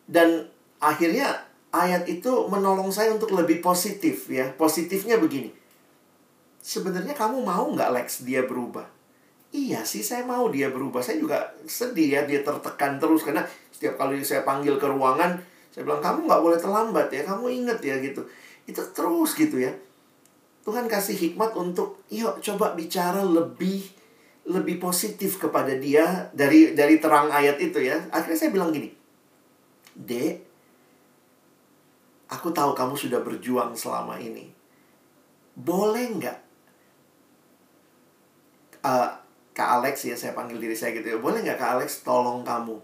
[0.09, 0.49] Dan
[0.81, 4.49] akhirnya ayat itu menolong saya untuk lebih positif ya.
[4.57, 5.63] Positifnya begini
[6.63, 8.87] sebenarnya kamu mau nggak Lex dia berubah?
[9.53, 11.03] Iya sih saya mau dia berubah.
[11.03, 15.37] Saya juga sedih ya dia tertekan terus karena setiap kali saya panggil ke ruangan
[15.69, 17.21] saya bilang kamu nggak boleh terlambat ya.
[17.27, 18.25] Kamu inget ya gitu.
[18.65, 19.75] Itu terus gitu ya.
[20.63, 23.91] Tuhan kasih hikmat untuk yuk coba bicara lebih
[24.43, 27.99] lebih positif kepada dia dari dari terang ayat itu ya.
[28.11, 28.91] Akhirnya saya bilang gini.
[29.93, 30.35] Dek,
[32.27, 34.49] aku tahu kamu sudah berjuang selama ini.
[35.53, 36.37] Boleh nggak
[38.83, 39.09] uh,
[39.53, 42.77] Kak Alex ya saya panggil diri saya gitu ya boleh nggak Kak Alex tolong kamu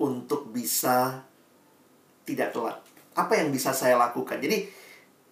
[0.00, 1.22] untuk bisa
[2.26, 2.78] tidak telat
[3.16, 4.66] apa yang bisa saya lakukan jadi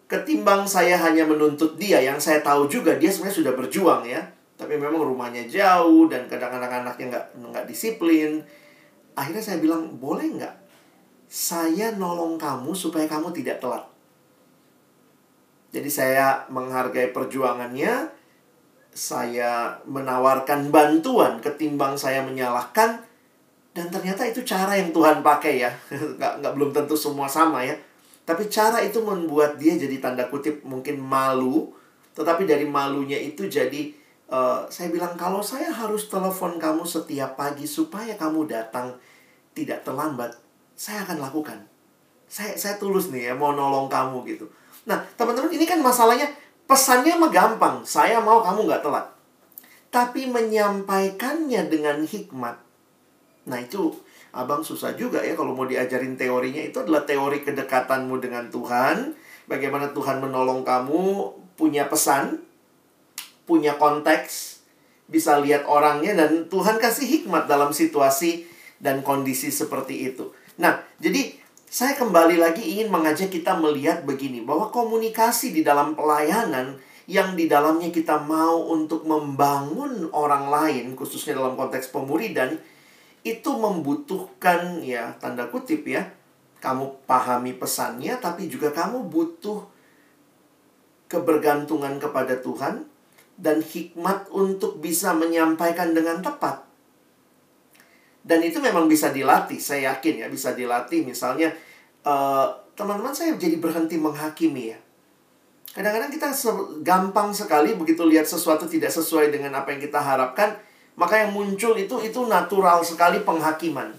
[0.08, 4.20] ketimbang saya hanya menuntut dia yang saya tahu juga dia sebenarnya sudah berjuang ya
[4.54, 8.38] tapi memang rumahnya jauh dan kadang-kadang anaknya nggak nggak disiplin.
[9.18, 10.54] Akhirnya saya bilang boleh nggak
[11.26, 13.82] saya nolong kamu supaya kamu tidak telat?
[15.74, 18.22] Jadi saya menghargai perjuangannya.
[18.94, 23.02] Saya menawarkan bantuan ketimbang saya menyalahkan.
[23.74, 25.74] Dan ternyata itu cara yang Tuhan pakai ya.
[26.14, 27.74] Nggak nggak belum tentu semua sama ya.
[28.22, 31.74] Tapi cara itu membuat dia jadi tanda kutip mungkin malu.
[32.14, 37.64] Tetapi dari malunya itu jadi uh, saya bilang kalau saya harus telepon kamu setiap pagi
[37.68, 38.94] supaya kamu datang
[39.56, 40.34] tidak terlambat
[40.76, 41.58] saya akan lakukan
[42.28, 44.46] saya saya tulus nih ya mau nolong kamu gitu
[44.84, 46.28] nah teman-teman ini kan masalahnya
[46.64, 49.04] Pesannya mah gampang, saya mau kamu nggak telat.
[49.92, 52.56] Tapi menyampaikannya dengan hikmat.
[53.44, 53.92] Nah itu
[54.34, 59.14] Abang susah juga ya kalau mau diajarin teorinya itu adalah teori kedekatanmu dengan Tuhan,
[59.46, 61.02] bagaimana Tuhan menolong kamu
[61.54, 62.42] punya pesan,
[63.44, 64.64] punya konteks,
[65.08, 68.48] bisa lihat orangnya dan Tuhan kasih hikmat dalam situasi
[68.80, 70.32] dan kondisi seperti itu.
[70.60, 71.36] Nah, jadi
[71.68, 77.50] saya kembali lagi ingin mengajak kita melihat begini bahwa komunikasi di dalam pelayanan yang di
[77.50, 82.56] dalamnya kita mau untuk membangun orang lain khususnya dalam konteks pemuridan
[83.24, 86.08] itu membutuhkan ya tanda kutip ya
[86.64, 89.68] kamu pahami pesannya tapi juga kamu butuh
[91.12, 92.88] kebergantungan kepada Tuhan
[93.34, 96.62] dan hikmat untuk bisa menyampaikan dengan tepat.
[98.24, 101.04] Dan itu memang bisa dilatih, saya yakin ya bisa dilatih.
[101.04, 101.52] Misalnya
[102.00, 104.78] teman teman-teman saya jadi berhenti menghakimi ya.
[105.74, 106.30] Kadang-kadang kita
[106.86, 110.54] gampang sekali begitu lihat sesuatu tidak sesuai dengan apa yang kita harapkan,
[110.94, 113.90] maka yang muncul itu itu natural sekali penghakiman.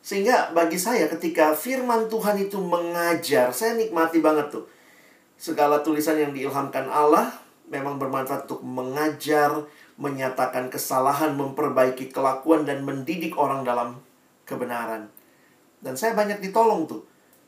[0.00, 4.64] Sehingga bagi saya ketika firman Tuhan itu mengajar, saya nikmati banget tuh.
[5.36, 7.34] Segala tulisan yang diilhamkan Allah
[7.70, 9.54] memang bermanfaat untuk mengajar,
[9.96, 13.96] menyatakan kesalahan, memperbaiki kelakuan dan mendidik orang dalam
[14.44, 15.06] kebenaran.
[15.80, 17.06] Dan saya banyak ditolong tuh.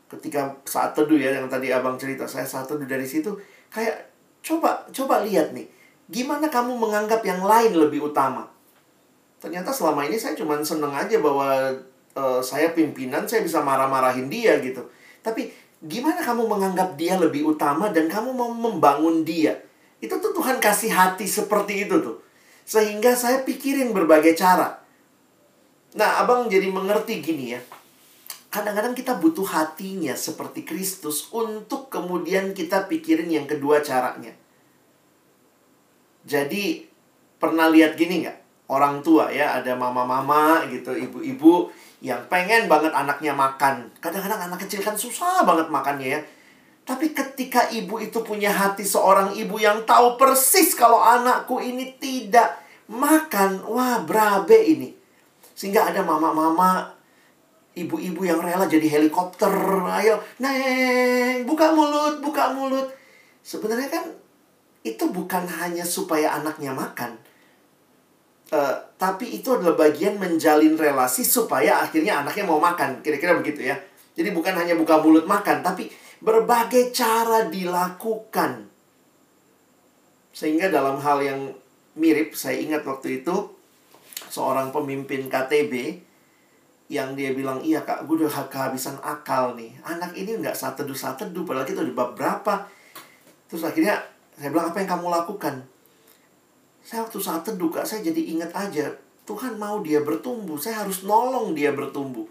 [0.09, 3.35] Ketika saat teduh ya yang tadi Abang cerita, saya saat teduh dari situ
[3.73, 4.13] kayak
[4.45, 5.65] coba coba lihat nih
[6.11, 8.45] gimana kamu menganggap yang lain lebih utama
[9.41, 11.73] ternyata selama ini saya cuma seneng aja bahwa
[12.13, 14.83] uh, saya pimpinan saya bisa marah-marahin dia gitu
[15.23, 15.49] tapi
[15.83, 19.57] gimana kamu menganggap dia lebih utama dan kamu mau membangun dia
[20.03, 22.19] itu tuh Tuhan kasih hati seperti itu tuh
[22.67, 24.83] sehingga saya pikirin berbagai cara
[25.95, 27.63] nah abang jadi mengerti gini ya
[28.53, 34.37] kadang-kadang kita butuh hatinya seperti Kristus untuk kemudian kita pikirin yang kedua caranya.
[36.29, 36.85] Jadi
[37.41, 38.39] pernah lihat gini nggak?
[38.69, 41.73] Orang tua ya, ada mama-mama gitu, ibu-ibu
[42.05, 43.89] yang pengen banget anaknya makan.
[44.05, 46.21] Kadang-kadang anak kecil kan susah banget makannya ya.
[46.93, 52.61] Tapi ketika ibu itu punya hati seorang ibu yang tahu persis kalau anakku ini tidak
[52.93, 54.93] makan, wah berabe ini.
[55.57, 56.93] Sehingga ada mama-mama
[57.73, 59.49] ibu-ibu yang rela jadi helikopter
[59.97, 62.93] ayo neng buka mulut buka mulut
[63.41, 64.05] sebenarnya kan
[64.85, 67.17] itu bukan hanya supaya anaknya makan
[68.53, 73.77] uh, tapi itu adalah bagian menjalin relasi supaya akhirnya anaknya mau makan kira-kira begitu ya
[74.13, 75.89] jadi bukan hanya buka mulut makan tapi
[76.23, 78.71] berbagai cara dilakukan.
[80.31, 81.41] Sehingga dalam hal yang
[81.99, 83.53] mirip saya ingat waktu itu
[84.33, 86.01] seorang pemimpin KTB
[86.89, 89.75] yang dia bilang iya kak gue udah kehabisan akal nih.
[89.83, 92.71] Anak ini nggak saat teduh padahal kita udah bab berapa.
[93.51, 93.99] Terus akhirnya
[94.39, 95.55] saya bilang apa yang kamu lakukan?
[96.87, 98.95] Saya waktu saat teduh kak saya jadi ingat aja
[99.27, 100.57] Tuhan mau dia bertumbuh.
[100.57, 102.25] Saya harus nolong dia bertumbuh.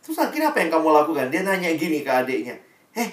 [0.00, 1.26] Terus akhirnya apa yang kamu lakukan?
[1.34, 2.65] Dia nanya gini ke adiknya
[2.96, 3.10] eh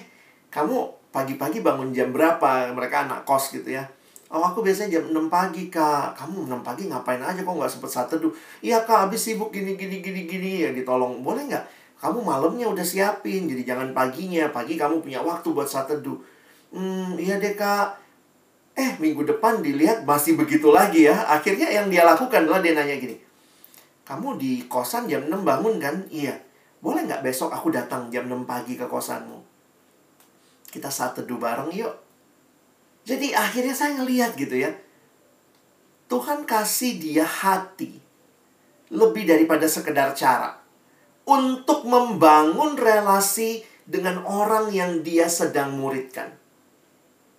[0.48, 2.74] kamu pagi-pagi bangun jam berapa?
[2.74, 3.86] Mereka anak kos gitu ya.
[4.34, 6.18] Oh aku biasanya jam 6 pagi kak.
[6.18, 7.38] Kamu 6 pagi ngapain aja?
[7.38, 10.66] Kok nggak sempet saat teduh Iya kak habis sibuk gini gini gini gini.
[10.66, 11.22] Ya ditolong.
[11.22, 11.64] Boleh nggak?
[12.02, 14.50] Kamu malamnya udah siapin Jadi jangan paginya.
[14.50, 16.18] Pagi kamu punya waktu buat saat teduh
[16.74, 18.02] Hmm iya deh kak.
[18.74, 21.14] Eh minggu depan dilihat masih begitu lagi ya.
[21.30, 23.14] Akhirnya yang dia lakukan adalah dia nanya gini
[24.02, 25.94] Kamu di kosan jam 6 bangun kan?
[26.10, 26.34] Iya.
[26.82, 29.43] Boleh nggak besok aku datang jam 6 pagi ke kosanmu?
[30.74, 32.04] Kita saat teduh bareng yuk
[33.04, 34.72] jadi akhirnya saya ngeliat gitu ya.
[36.08, 38.00] Tuhan kasih dia hati.
[38.88, 40.56] Lebih daripada sekedar cara.
[41.28, 46.32] Untuk membangun relasi dengan orang yang dia sedang muridkan.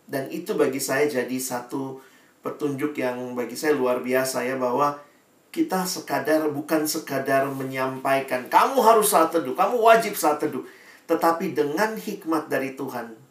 [0.06, 1.98] Dan itu bagi saya jadi satu
[2.46, 5.02] petunjuk yang bagi saya luar biasa ya bahwa
[5.50, 10.62] kita sekadar bukan sekadar menyampaikan kamu harus saat teduh, kamu wajib saat teduh,
[11.10, 13.25] tetapi dengan hikmat dari Tuhan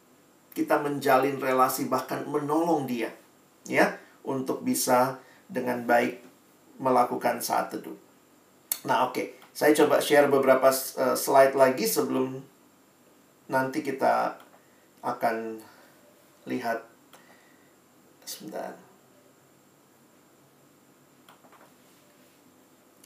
[0.54, 3.10] kita menjalin relasi bahkan menolong dia
[3.66, 5.18] ya untuk bisa
[5.50, 6.22] dengan baik
[6.78, 7.98] melakukan saat teduh.
[8.88, 9.14] Nah, oke.
[9.14, 9.28] Okay.
[9.54, 12.42] Saya coba share beberapa uh, slide lagi sebelum
[13.46, 14.34] nanti kita
[14.98, 15.62] akan
[16.50, 16.82] lihat
[18.26, 18.74] sebentar.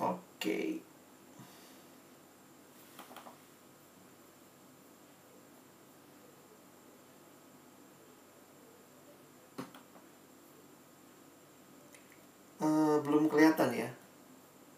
[0.01, 0.17] Oke.
[0.41, 0.69] Okay.
[12.59, 13.89] Uh, belum kelihatan ya?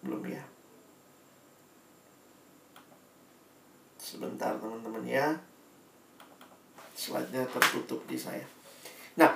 [0.06, 0.40] Belum ya?
[3.98, 5.34] Sebentar teman-teman ya.
[6.94, 8.46] Slide-nya tertutup di saya.
[9.18, 9.34] Nah,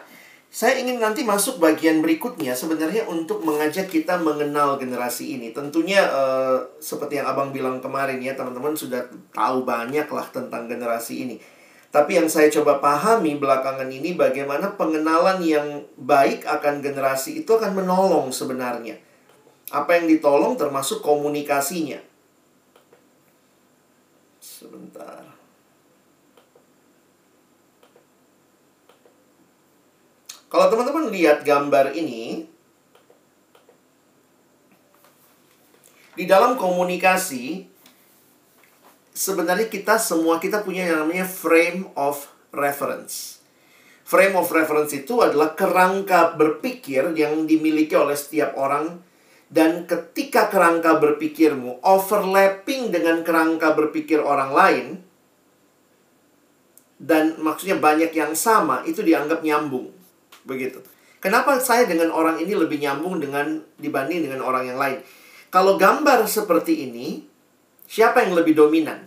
[0.54, 5.50] Saya ingin nanti masuk bagian berikutnya sebenarnya untuk mengajak kita mengenal generasi ini.
[5.50, 9.02] Tentunya uh, seperti yang Abang bilang kemarin ya, teman-teman sudah
[9.34, 11.42] tahu banyak lah tentang generasi ini.
[11.94, 17.70] Tapi yang saya coba pahami belakangan ini bagaimana pengenalan yang baik akan generasi itu akan
[17.70, 18.98] menolong sebenarnya.
[19.70, 22.02] Apa yang ditolong termasuk komunikasinya.
[24.42, 25.22] Sebentar.
[30.50, 32.50] Kalau teman-teman lihat gambar ini,
[36.18, 37.70] di dalam komunikasi
[39.14, 43.38] sebenarnya kita semua kita punya yang namanya frame of reference.
[44.04, 49.00] Frame of reference itu adalah kerangka berpikir yang dimiliki oleh setiap orang
[49.48, 54.86] dan ketika kerangka berpikirmu overlapping dengan kerangka berpikir orang lain
[57.00, 59.88] dan maksudnya banyak yang sama itu dianggap nyambung.
[60.44, 60.84] Begitu.
[61.22, 65.00] Kenapa saya dengan orang ini lebih nyambung dengan dibanding dengan orang yang lain?
[65.48, 67.24] Kalau gambar seperti ini,
[67.84, 69.04] Siapa yang lebih dominan?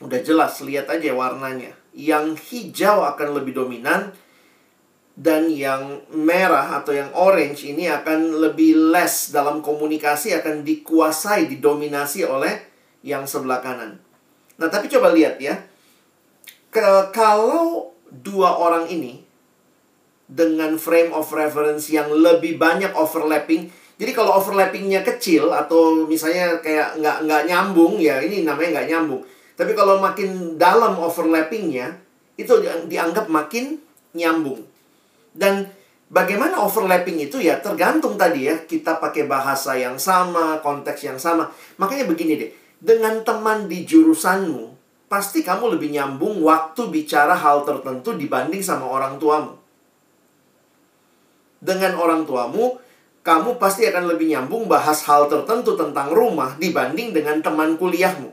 [0.00, 1.76] Udah jelas, lihat aja warnanya.
[1.92, 4.16] Yang hijau akan lebih dominan
[5.20, 12.24] dan yang merah atau yang orange ini akan lebih less dalam komunikasi akan dikuasai, didominasi
[12.24, 12.64] oleh
[13.04, 14.00] yang sebelah kanan.
[14.56, 15.60] Nah, tapi coba lihat ya.
[16.72, 19.20] Ke, kalau dua orang ini
[20.30, 23.68] dengan frame of reference yang lebih banyak overlapping,
[24.00, 29.20] jadi kalau overlappingnya kecil atau misalnya kayak nggak nggak nyambung ya ini namanya nggak nyambung.
[29.60, 32.00] Tapi kalau makin dalam overlappingnya
[32.40, 32.48] itu
[32.88, 33.76] dianggap makin
[34.16, 34.64] nyambung.
[35.36, 35.68] Dan
[36.08, 41.52] bagaimana overlapping itu ya tergantung tadi ya kita pakai bahasa yang sama, konteks yang sama.
[41.76, 44.80] Makanya begini deh, dengan teman di jurusanmu
[45.12, 49.60] pasti kamu lebih nyambung waktu bicara hal tertentu dibanding sama orang tuamu.
[51.60, 52.80] Dengan orang tuamu,
[53.20, 58.32] kamu pasti akan lebih nyambung bahas hal tertentu tentang rumah dibanding dengan teman kuliahmu.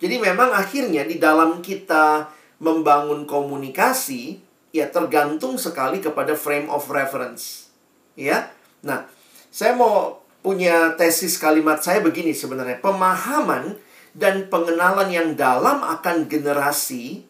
[0.00, 2.28] Jadi memang akhirnya di dalam kita
[2.60, 4.40] membangun komunikasi
[4.74, 7.68] ya tergantung sekali kepada frame of reference.
[8.16, 8.50] Ya.
[8.80, 9.06] Nah,
[9.52, 12.80] saya mau punya tesis kalimat saya begini sebenarnya.
[12.80, 13.76] Pemahaman
[14.16, 17.24] dan pengenalan yang dalam akan generasi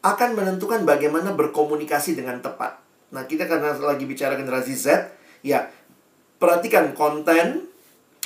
[0.00, 2.80] akan menentukan bagaimana berkomunikasi dengan tepat.
[3.12, 5.68] Nah, kita karena lagi bicara generasi Z, Ya,
[6.40, 7.68] perhatikan konten.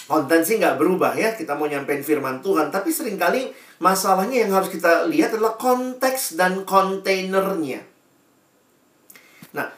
[0.04, 2.68] Konten sih nggak berubah ya, kita mau nyampein firman Tuhan.
[2.68, 3.48] Tapi sering kali
[3.80, 7.80] masalahnya yang harus kita lihat adalah konteks dan kontainernya.
[9.56, 9.72] Nah,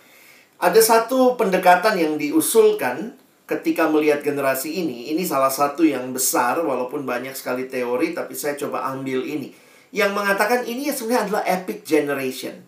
[0.58, 3.14] ada satu pendekatan yang diusulkan
[3.46, 5.14] ketika melihat generasi ini.
[5.14, 9.54] Ini salah satu yang besar, walaupun banyak sekali teori, tapi saya coba ambil ini.
[9.94, 12.58] Yang mengatakan ini sebenarnya adalah epic generation.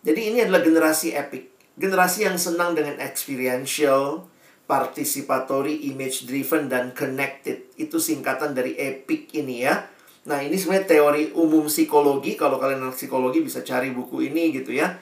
[0.00, 1.49] Jadi ini adalah generasi epic.
[1.80, 4.28] Generasi yang senang dengan experiential,
[4.68, 7.72] participatory, image driven, dan connected.
[7.80, 9.88] Itu singkatan dari EPIC ini ya.
[10.28, 12.36] Nah, ini sebenarnya teori umum psikologi.
[12.36, 14.92] Kalau kalian anak psikologi bisa cari buku ini gitu ya.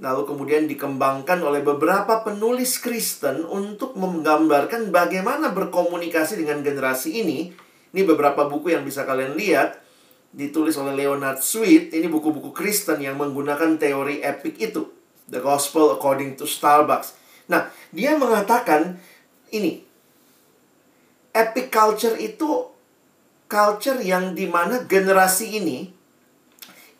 [0.00, 7.52] Lalu kemudian dikembangkan oleh beberapa penulis Kristen untuk menggambarkan bagaimana berkomunikasi dengan generasi ini.
[7.92, 9.84] Ini beberapa buku yang bisa kalian lihat.
[10.32, 11.92] Ditulis oleh Leonard Sweet.
[11.92, 15.01] Ini buku-buku Kristen yang menggunakan teori epic itu.
[15.32, 17.16] The Gospel According to Starbucks.
[17.48, 19.00] Nah, dia mengatakan
[19.48, 19.80] ini.
[21.32, 22.68] Epic culture itu
[23.48, 25.88] culture yang di mana generasi ini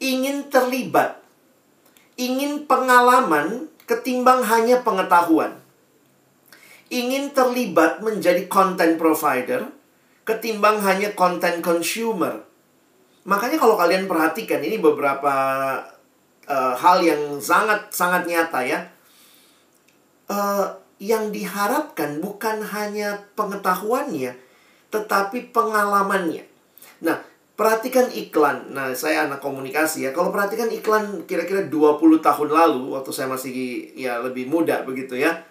[0.01, 1.21] ingin terlibat,
[2.17, 5.61] ingin pengalaman ketimbang hanya pengetahuan.
[6.89, 9.69] Ingin terlibat menjadi content provider
[10.25, 12.41] ketimbang hanya content consumer.
[13.29, 15.35] Makanya kalau kalian perhatikan ini beberapa
[16.49, 18.81] uh, hal yang sangat sangat nyata ya.
[20.31, 20.65] Uh,
[21.03, 24.39] yang diharapkan bukan hanya pengetahuannya,
[24.95, 26.47] tetapi pengalamannya.
[27.03, 27.19] Nah,
[27.59, 28.71] perhatikan iklan.
[28.71, 30.15] Nah, saya anak komunikasi ya.
[30.15, 33.51] Kalau perhatikan iklan kira-kira 20 tahun lalu, waktu saya masih
[33.99, 35.43] ya lebih muda begitu ya.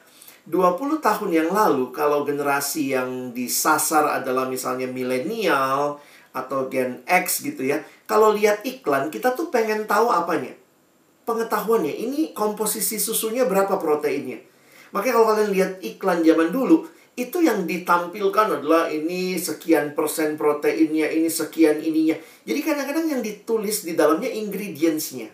[0.48, 6.00] 20 tahun yang lalu, kalau generasi yang disasar adalah misalnya milenial
[6.32, 7.84] atau Gen X gitu ya.
[8.08, 10.61] Kalau lihat iklan, kita tuh pengen tahu apanya
[11.32, 11.96] pengetahuannya.
[11.96, 14.44] Ini komposisi susunya berapa proteinnya.
[14.92, 16.84] Makanya kalau kalian lihat iklan zaman dulu,
[17.16, 22.20] itu yang ditampilkan adalah ini sekian persen proteinnya, ini sekian ininya.
[22.44, 25.32] Jadi kadang-kadang yang ditulis di dalamnya ingredientsnya.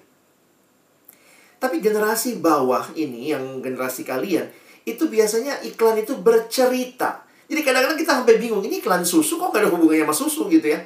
[1.58, 4.46] Tapi generasi bawah ini, yang generasi kalian,
[4.86, 7.26] itu biasanya iklan itu bercerita.
[7.50, 10.70] Jadi kadang-kadang kita sampai bingung, ini iklan susu kok gak ada hubungannya sama susu gitu
[10.70, 10.80] ya.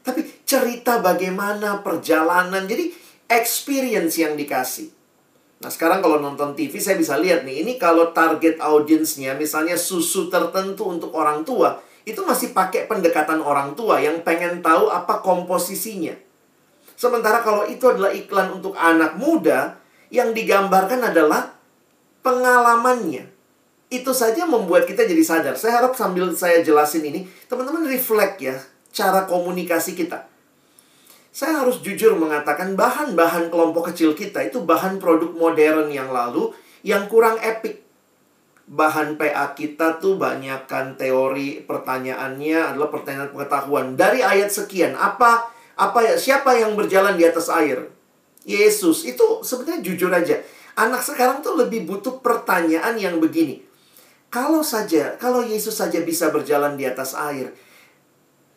[0.00, 2.64] Tapi cerita bagaimana perjalanan.
[2.64, 2.94] Jadi
[3.26, 4.90] experience yang dikasih.
[5.62, 10.28] Nah sekarang kalau nonton TV saya bisa lihat nih, ini kalau target audiensnya misalnya susu
[10.28, 16.14] tertentu untuk orang tua, itu masih pakai pendekatan orang tua yang pengen tahu apa komposisinya.
[16.96, 21.50] Sementara kalau itu adalah iklan untuk anak muda, yang digambarkan adalah
[22.22, 23.26] pengalamannya.
[23.90, 25.54] Itu saja membuat kita jadi sadar.
[25.58, 28.56] Saya harap sambil saya jelasin ini, teman-teman reflect ya
[28.94, 30.35] cara komunikasi kita
[31.36, 36.48] saya harus jujur mengatakan bahan-bahan kelompok kecil kita itu bahan produk modern yang lalu
[36.80, 37.84] yang kurang epic.
[38.64, 44.00] Bahan PA kita tuh banyakkan teori pertanyaannya adalah pertanyaan pengetahuan.
[44.00, 47.84] Dari ayat sekian, apa apa ya siapa yang berjalan di atas air?
[48.48, 49.04] Yesus.
[49.04, 50.40] Itu sebenarnya jujur aja.
[50.72, 53.60] Anak sekarang tuh lebih butuh pertanyaan yang begini.
[54.32, 57.52] Kalau saja, kalau Yesus saja bisa berjalan di atas air,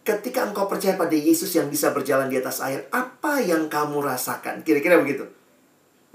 [0.04, 4.66] ketika engkau percaya pada Yesus yang bisa berjalan di atas air, apa yang kamu rasakan?
[4.66, 5.28] Kira-kira begitu.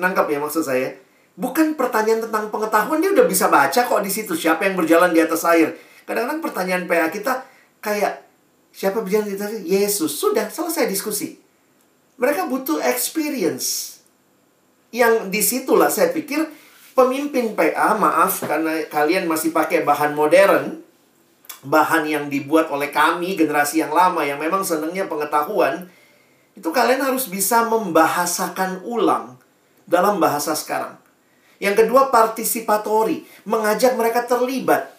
[0.01, 0.99] Nangkap ya maksud saya?
[1.35, 4.39] Bukan pertanyaan tentang pengetahuan, dia udah bisa baca kok di situ.
[4.39, 5.75] Siapa yang berjalan di atas air?
[6.07, 7.43] Kadang-kadang pertanyaan PA kita
[7.83, 8.23] kayak,
[8.71, 9.63] siapa berjalan di atas air?
[9.67, 10.15] Yesus.
[10.15, 11.39] Sudah, selesai diskusi.
[12.19, 13.99] Mereka butuh experience.
[14.95, 16.47] Yang di situlah saya pikir
[16.95, 20.87] pemimpin PA, maaf karena kalian masih pakai bahan modern,
[21.65, 25.89] bahan yang dibuat oleh kami generasi yang lama yang memang senangnya pengetahuan
[26.55, 29.35] itu kalian harus bisa membahasakan ulang
[29.89, 30.95] dalam bahasa sekarang.
[31.59, 34.93] Yang kedua partisipatori, mengajak mereka terlibat.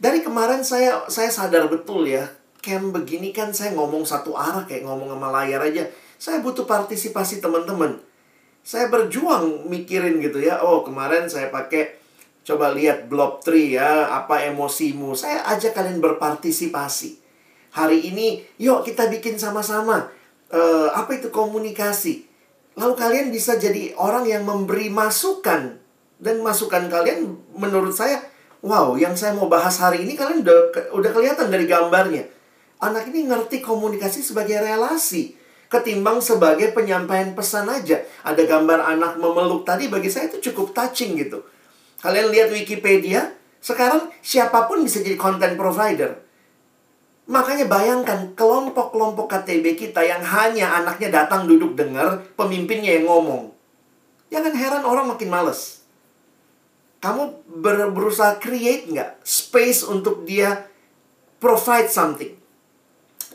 [0.00, 2.26] Dari kemarin saya saya sadar betul ya,
[2.62, 5.84] camp begini kan saya ngomong satu arah kayak ngomong sama layar aja.
[6.16, 7.98] Saya butuh partisipasi teman-teman.
[8.62, 10.62] Saya berjuang mikirin gitu ya.
[10.62, 12.01] Oh, kemarin saya pakai
[12.42, 15.14] Coba lihat blob 3 ya, apa emosimu.
[15.14, 17.22] Saya ajak kalian berpartisipasi.
[17.72, 20.10] Hari ini, yuk kita bikin sama-sama.
[20.50, 22.26] Uh, apa itu komunikasi?
[22.74, 25.78] Lalu kalian bisa jadi orang yang memberi masukan.
[26.22, 28.18] Dan masukan kalian menurut saya,
[28.62, 32.26] wow, yang saya mau bahas hari ini kalian udah, udah kelihatan dari gambarnya.
[32.82, 35.38] Anak ini ngerti komunikasi sebagai relasi
[35.72, 38.04] ketimbang sebagai penyampaian pesan aja.
[38.28, 41.40] Ada gambar anak memeluk tadi bagi saya itu cukup touching gitu.
[42.02, 43.30] Kalian lihat Wikipedia,
[43.62, 46.18] sekarang siapa pun bisa jadi content provider.
[47.30, 53.54] Makanya bayangkan kelompok-kelompok KTB kita yang hanya anaknya datang duduk dengar, pemimpinnya yang ngomong.
[54.34, 55.86] Jangan heran orang makin males.
[56.98, 60.66] Kamu ber berusaha create nggak space untuk dia
[61.38, 62.34] provide something.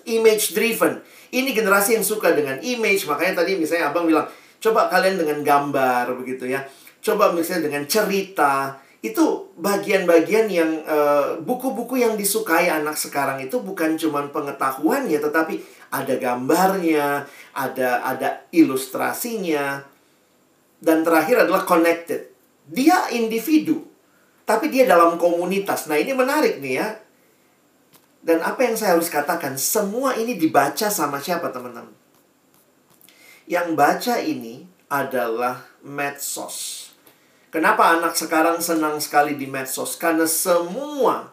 [0.03, 0.99] Image driven.
[1.31, 3.07] Ini generasi yang suka dengan image.
[3.07, 4.27] Makanya tadi misalnya abang bilang,
[4.59, 6.67] coba kalian dengan gambar begitu ya
[7.07, 13.61] coba misalnya dengan cerita itu bagian-bagian yang eh, buku-buku uh, yang disukai anak sekarang itu
[13.63, 17.23] bukan cuma pengetahuan ya tetapi ada gambarnya
[17.55, 19.95] ada ada ilustrasinya.
[20.77, 22.29] Dan terakhir adalah connected.
[22.69, 23.81] Dia individu
[24.45, 25.91] tapi dia dalam komunitas.
[25.91, 26.87] Nah ini menarik nih ya.
[28.21, 31.95] Dan apa yang saya harus katakan semua ini dibaca sama siapa teman-teman?
[33.47, 36.86] Yang baca ini adalah medsos
[37.47, 39.95] Kenapa anak sekarang senang sekali di medsos?
[39.95, 41.31] Karena semua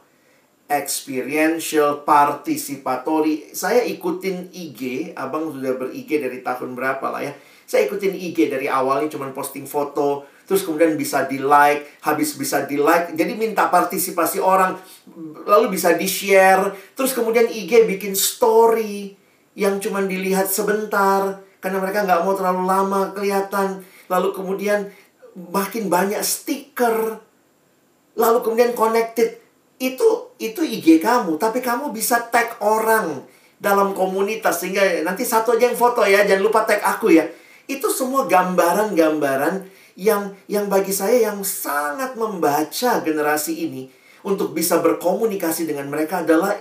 [0.71, 3.51] experiential, participatory.
[3.51, 7.33] Saya ikutin IG, abang sudah ber-IG dari tahun berapa lah ya.
[7.67, 13.17] Saya ikutin IG dari awalnya cuma posting foto, terus kemudian bisa di-like, habis bisa di-like,
[13.17, 14.77] jadi minta partisipasi orang,
[15.49, 19.17] lalu bisa di-share, terus kemudian IG bikin story
[19.57, 23.81] yang cuma dilihat sebentar, karena mereka nggak mau terlalu lama kelihatan,
[24.13, 24.93] lalu kemudian
[25.35, 27.19] makin banyak stiker
[28.15, 29.43] lalu kemudian connected
[29.83, 33.27] itu itu IG kamu tapi kamu bisa tag orang
[33.59, 37.27] dalam komunitas sehingga nanti satu aja yang foto ya jangan lupa tag aku ya
[37.67, 43.91] itu semua gambaran-gambaran yang yang bagi saya yang sangat membaca generasi ini
[44.27, 46.57] untuk bisa berkomunikasi dengan mereka adalah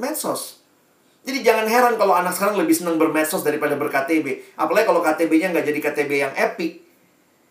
[0.00, 0.62] medsos.
[1.26, 4.56] Jadi jangan heran kalau anak sekarang lebih senang bermedsos daripada berKTB.
[4.56, 6.87] Apalagi kalau KTB-nya nggak jadi KTB yang epic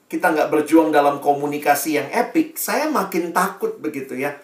[0.08, 4.40] kita nggak berjuang dalam komunikasi yang epic, saya makin takut begitu ya.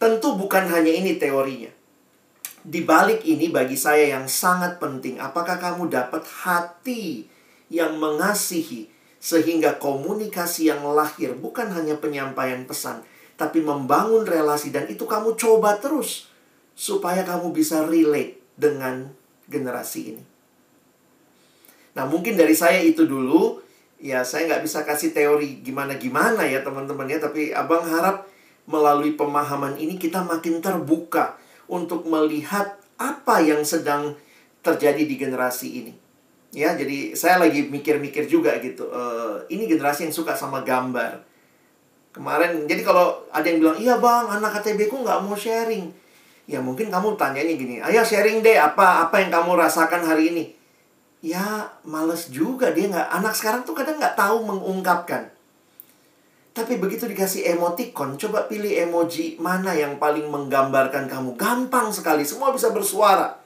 [0.00, 1.68] Tentu bukan hanya ini teorinya.
[2.62, 7.28] Di balik ini bagi saya yang sangat penting, apakah kamu dapat hati
[7.68, 8.88] yang mengasihi
[9.22, 13.04] sehingga komunikasi yang lahir bukan hanya penyampaian pesan,
[13.36, 16.30] tapi membangun relasi dan itu kamu coba terus
[16.72, 19.12] supaya kamu bisa relate dengan
[19.50, 20.24] generasi ini.
[21.92, 23.60] Nah, mungkin dari saya itu dulu
[24.02, 28.26] ya saya nggak bisa kasih teori gimana-gimana ya teman-teman ya tapi abang harap
[28.66, 31.38] melalui pemahaman ini kita makin terbuka
[31.70, 34.18] untuk melihat apa yang sedang
[34.62, 35.92] terjadi di generasi ini
[36.52, 38.84] Ya, jadi saya lagi mikir-mikir juga gitu.
[38.92, 41.24] Uh, ini generasi yang suka sama gambar.
[42.12, 45.88] Kemarin, jadi kalau ada yang bilang, iya bang, anak KTB ku nggak mau sharing.
[46.44, 50.44] Ya mungkin kamu tanyanya gini, ayo sharing deh apa apa yang kamu rasakan hari ini.
[51.22, 55.30] Ya males juga dia nggak, anak sekarang tuh kadang nggak tahu mengungkapkan.
[56.52, 61.38] Tapi begitu dikasih emoticon, coba pilih emoji mana yang paling menggambarkan kamu.
[61.38, 63.40] Gampang sekali, semua bisa bersuara.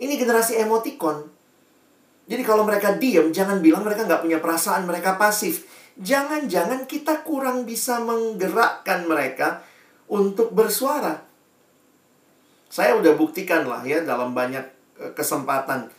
[0.00, 1.28] Ini generasi emoticon.
[2.26, 5.68] Jadi kalau mereka diem, jangan bilang mereka nggak punya perasaan, mereka pasif.
[6.00, 9.66] Jangan-jangan kita kurang bisa menggerakkan mereka
[10.06, 11.26] untuk bersuara.
[12.72, 14.64] Saya udah buktikan lah ya dalam banyak
[15.00, 15.92] eh, kesempatan.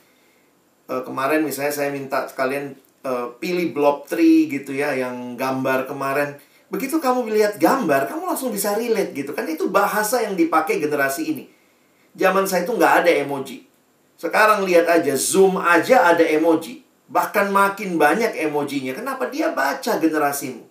[0.88, 6.40] Uh, kemarin misalnya saya minta sekalian uh, pilih blob tree gitu ya yang gambar kemarin
[6.68, 9.48] Begitu kamu melihat gambar, kamu langsung bisa relate gitu kan.
[9.48, 11.44] Itu bahasa yang dipakai generasi ini.
[12.12, 13.64] Zaman saya itu nggak ada emoji.
[14.20, 16.84] Sekarang lihat aja, Zoom aja ada emoji.
[17.08, 18.92] Bahkan makin banyak emojinya.
[18.92, 19.32] Kenapa?
[19.32, 20.67] Dia baca generasimu.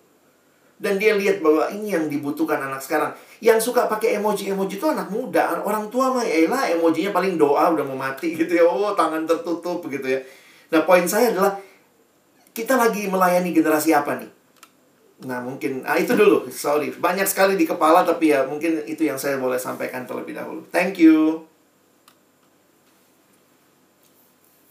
[0.77, 3.09] Dan dia lihat bahwa ini yang dibutuhkan anak sekarang.
[3.41, 5.57] Yang suka pakai emoji-emoji itu anak muda.
[5.65, 6.45] Orang tua mah ya
[6.77, 8.65] emojinya paling doa udah mau mati gitu ya.
[8.65, 10.21] Oh, tangan tertutup gitu ya.
[10.69, 11.57] Nah, poin saya adalah
[12.53, 14.29] kita lagi melayani generasi apa nih?
[15.25, 16.45] Nah, mungkin ah itu dulu.
[16.53, 20.61] Sorry, banyak sekali di kepala tapi ya mungkin itu yang saya boleh sampaikan terlebih dahulu.
[20.69, 21.41] Thank you.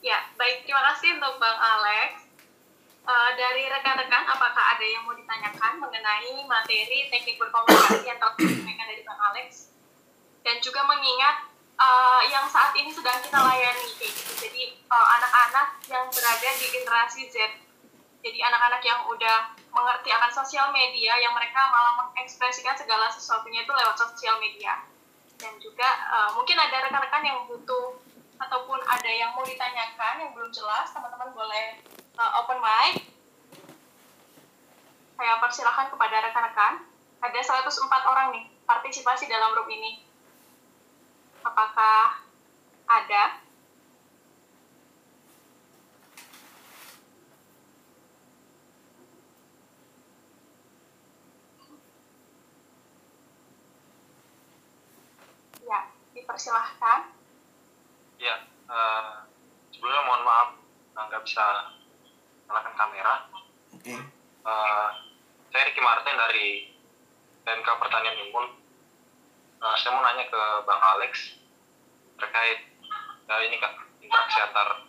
[0.06, 0.62] Ya, baik.
[0.62, 2.25] Terima kasih untuk Bang Alex.
[3.06, 8.86] Uh, dari rekan-rekan, apakah ada yang mau ditanyakan mengenai materi teknik berkomunikasi yang telah disampaikan
[8.90, 9.70] dari Bang Alex?
[10.42, 11.46] Dan juga mengingat
[11.78, 14.32] uh, yang saat ini sedang kita layani, gitu.
[14.42, 17.62] Jadi uh, anak-anak uh, yang berada di generasi Z,
[18.26, 23.70] jadi anak-anak yang udah mengerti akan sosial media yang mereka malah mengekspresikan segala sesuatunya itu
[23.70, 24.82] lewat sosial media
[25.36, 28.00] dan juga uh, mungkin ada rekan-rekan yang butuh
[28.40, 31.80] ataupun ada yang mau ditanyakan yang belum jelas teman-teman boleh
[32.16, 33.04] uh, open mic.
[35.16, 36.84] Saya persilahkan kepada rekan-rekan
[37.24, 40.04] ada 104 orang nih partisipasi dalam grup ini.
[41.40, 42.20] Apakah
[42.88, 43.46] ada?
[56.16, 57.12] Dipersilahkan.
[58.16, 58.40] Ya,
[58.72, 59.28] uh,
[59.68, 60.48] sebelumnya mohon maaf
[60.96, 61.76] nggak bisa
[62.46, 63.14] nyalakan kamera.
[63.74, 63.82] Oke.
[63.82, 63.98] Okay.
[64.46, 64.88] Uh, eh,
[65.50, 66.46] saya Ricky Martin dari
[67.42, 68.46] TNK Pertanian Imun.
[69.60, 71.40] Uh, saya mau nanya ke Bang Alex
[72.16, 72.70] terkait
[73.28, 74.86] uh, ini kak interaksi antar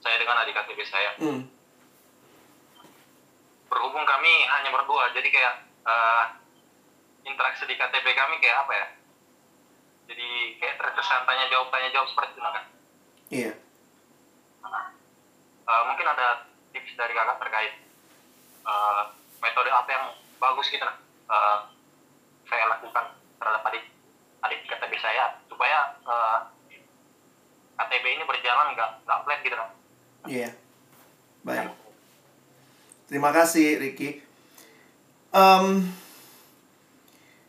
[0.00, 1.10] saya dengan adik KTB saya.
[1.20, 1.42] Mm.
[3.68, 6.24] Berhubung kami hanya berdua, jadi kayak uh,
[7.28, 8.88] interaksi di KTB kami kayak apa ya?
[10.08, 12.64] jadi kayak terkesan tanya jawab tanya jawab seperti itu kan
[13.28, 13.52] iya
[14.64, 14.86] nah,
[15.68, 16.47] uh, mungkin ada
[16.78, 17.74] tips dari kakak terkait
[18.62, 19.10] uh,
[19.42, 20.06] metode apa yang
[20.38, 20.94] bagus gitu nah
[21.26, 21.58] uh,
[22.46, 23.84] saya lakukan terhadap adik
[24.46, 26.46] adik KTB saya supaya uh,
[27.82, 29.70] KTB ini berjalan nggak nggak flat gitu nah
[30.30, 30.50] iya.
[31.48, 31.72] Baik.
[33.08, 34.20] Terima kasih Ricky.
[35.32, 35.88] Um,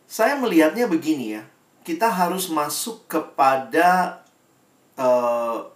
[0.08, 1.44] saya melihatnya begini ya.
[1.84, 4.24] Kita harus masuk kepada
[4.96, 5.68] uh,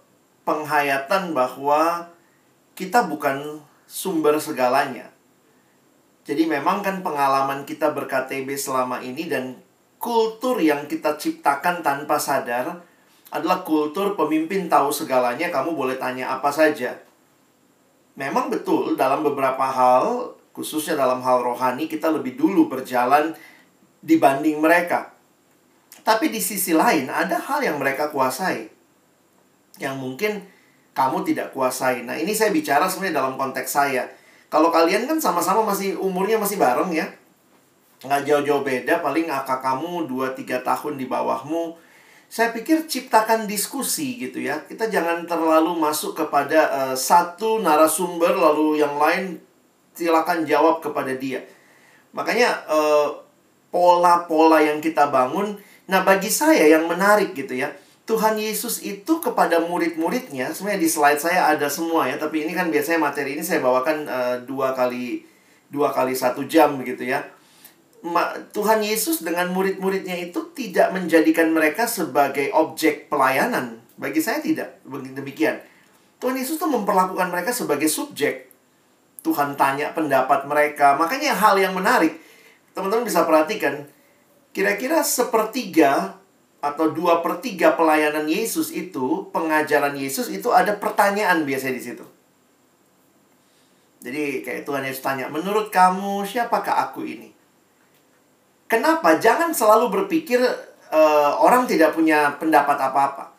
[0.48, 2.13] penghayatan bahwa
[2.74, 5.10] kita bukan sumber segalanya.
[6.24, 9.60] Jadi memang kan pengalaman kita berKTB selama ini dan
[10.00, 12.82] kultur yang kita ciptakan tanpa sadar
[13.34, 16.96] adalah kultur pemimpin tahu segalanya, kamu boleh tanya apa saja.
[18.14, 23.34] Memang betul dalam beberapa hal, khususnya dalam hal rohani, kita lebih dulu berjalan
[24.04, 25.10] dibanding mereka.
[26.06, 28.68] Tapi di sisi lain ada hal yang mereka kuasai
[29.82, 30.46] yang mungkin
[30.94, 32.06] kamu tidak kuasai.
[32.06, 34.06] Nah, ini saya bicara sebenarnya dalam konteks saya.
[34.48, 37.10] Kalau kalian kan sama-sama masih umurnya masih bareng ya.
[38.06, 41.74] Nggak jauh-jauh beda, paling kakak kamu 2-3 tahun di bawahmu.
[42.30, 44.62] Saya pikir ciptakan diskusi gitu ya.
[44.64, 49.42] Kita jangan terlalu masuk kepada uh, satu narasumber lalu yang lain
[49.94, 51.42] silakan jawab kepada dia.
[52.14, 53.22] Makanya uh,
[53.74, 57.68] pola-pola yang kita bangun Nah, bagi saya yang menarik gitu ya,
[58.04, 62.68] Tuhan Yesus itu kepada murid-muridnya, sebenarnya di slide saya ada semua ya, tapi ini kan
[62.68, 65.24] biasanya materi ini saya bawakan uh, dua kali
[65.72, 67.24] dua kali satu jam begitu ya.
[68.04, 73.80] Ma, Tuhan Yesus dengan murid-muridnya itu tidak menjadikan mereka sebagai objek pelayanan.
[73.96, 75.56] Bagi saya tidak demikian.
[76.20, 78.52] Tuhan Yesus tuh memperlakukan mereka sebagai subjek.
[79.24, 81.00] Tuhan tanya pendapat mereka.
[81.00, 82.20] Makanya hal yang menarik,
[82.76, 83.88] teman-teman bisa perhatikan
[84.54, 86.14] Kira-kira sepertiga
[86.64, 92.06] atau dua per tiga pelayanan Yesus itu, pengajaran Yesus itu ada pertanyaan biasanya di situ.
[94.00, 97.32] Jadi kayak Tuhan Yesus tanya, menurut kamu siapakah aku ini?
[98.64, 99.20] Kenapa?
[99.20, 100.40] Jangan selalu berpikir
[100.88, 103.32] uh, orang tidak punya pendapat apa-apa.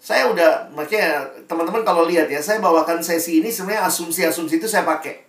[0.00, 4.88] Saya udah, makanya teman-teman kalau lihat ya, saya bawakan sesi ini sebenarnya asumsi-asumsi itu saya
[4.88, 5.28] pakai.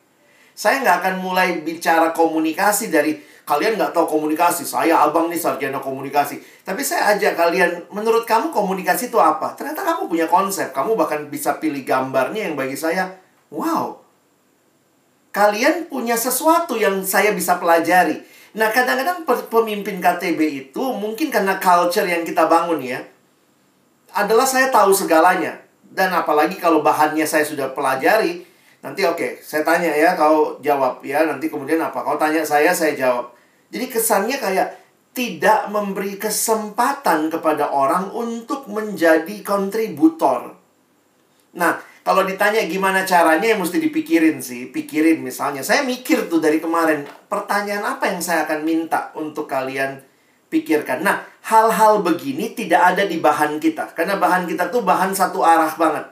[0.56, 4.64] Saya nggak akan mulai bicara komunikasi dari kalian nggak tahu komunikasi.
[4.64, 6.40] Saya abang nih sarjana komunikasi.
[6.62, 9.54] Tapi saya ajak kalian, menurut kamu komunikasi itu apa?
[9.58, 10.70] Ternyata kamu punya konsep.
[10.72, 13.12] Kamu bahkan bisa pilih gambarnya yang bagi saya,
[13.50, 14.02] wow,
[15.32, 18.22] kalian punya sesuatu yang saya bisa pelajari.
[18.52, 23.00] Nah, kadang-kadang pemimpin KTB itu mungkin karena culture yang kita bangun ya,
[24.12, 25.56] adalah saya tahu segalanya.
[25.92, 28.51] Dan apalagi kalau bahannya saya sudah pelajari,
[28.82, 32.02] nanti oke, okay, saya tanya ya, kau jawab ya, nanti kemudian apa?
[32.02, 33.34] Kau tanya saya, saya jawab.
[33.72, 34.68] Jadi kesannya kayak
[35.12, 40.56] tidak memberi kesempatan kepada orang untuk menjadi kontributor.
[41.52, 44.72] Nah, kalau ditanya gimana caranya ya mesti dipikirin sih.
[44.72, 45.62] Pikirin misalnya.
[45.62, 47.04] Saya mikir tuh dari kemarin.
[47.28, 50.00] Pertanyaan apa yang saya akan minta untuk kalian
[50.48, 51.04] pikirkan.
[51.04, 53.92] Nah, hal-hal begini tidak ada di bahan kita.
[53.92, 56.08] Karena bahan kita tuh bahan satu arah banget.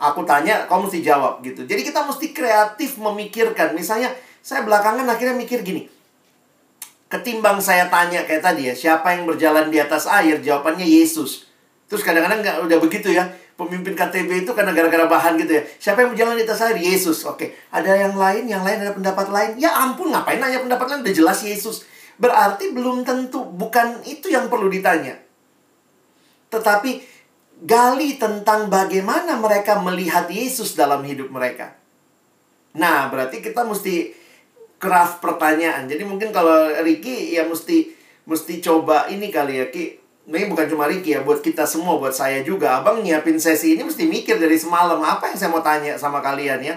[0.00, 1.68] Aku tanya, kamu mesti jawab gitu.
[1.68, 3.76] Jadi kita mesti kreatif memikirkan.
[3.76, 5.84] Misalnya, saya belakangan akhirnya mikir gini.
[7.12, 10.40] Ketimbang saya tanya kayak tadi ya, siapa yang berjalan di atas air?
[10.40, 11.44] Jawabannya Yesus.
[11.90, 13.28] Terus kadang-kadang nggak udah begitu ya
[13.60, 15.62] pemimpin KTB itu karena gara-gara bahan gitu ya.
[15.76, 16.80] Siapa yang berjalan di atas air?
[16.80, 17.28] Yesus.
[17.28, 17.52] Oke.
[17.68, 19.50] Ada yang lain, yang lain ada pendapat lain.
[19.60, 21.00] Ya ampun, ngapain nanya pendapat lain?
[21.04, 21.84] Udah jelas Yesus.
[22.16, 23.44] Berarti belum tentu.
[23.44, 25.20] Bukan itu yang perlu ditanya.
[26.48, 27.04] Tetapi
[27.60, 31.76] gali tentang bagaimana mereka melihat Yesus dalam hidup mereka.
[32.76, 34.14] Nah, berarti kita mesti
[34.80, 35.84] craft pertanyaan.
[35.90, 37.92] Jadi mungkin kalau Ricky ya mesti
[38.24, 40.00] mesti coba ini kali ya Ki
[40.30, 42.78] ini bukan cuma Ricky ya, buat kita semua, buat saya juga.
[42.78, 46.62] Abang nyiapin sesi ini mesti mikir dari semalam, apa yang saya mau tanya sama kalian
[46.62, 46.76] ya.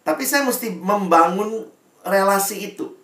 [0.00, 1.68] Tapi saya mesti membangun
[2.00, 2.96] relasi itu.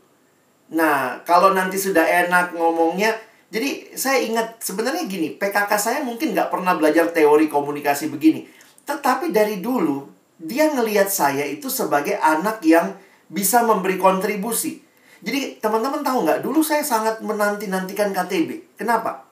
[0.73, 3.13] Nah, kalau nanti sudah enak ngomongnya,
[3.49, 8.45] jadi saya ingat sebenarnya gini, PKK saya mungkin nggak pernah belajar teori komunikasi begini.
[8.85, 10.05] Tetapi dari dulu,
[10.37, 12.93] dia ngelihat saya itu sebagai anak yang
[13.33, 14.85] bisa memberi kontribusi.
[15.25, 18.77] Jadi teman-teman tahu nggak, dulu saya sangat menanti-nantikan KTB.
[18.77, 19.25] Kenapa?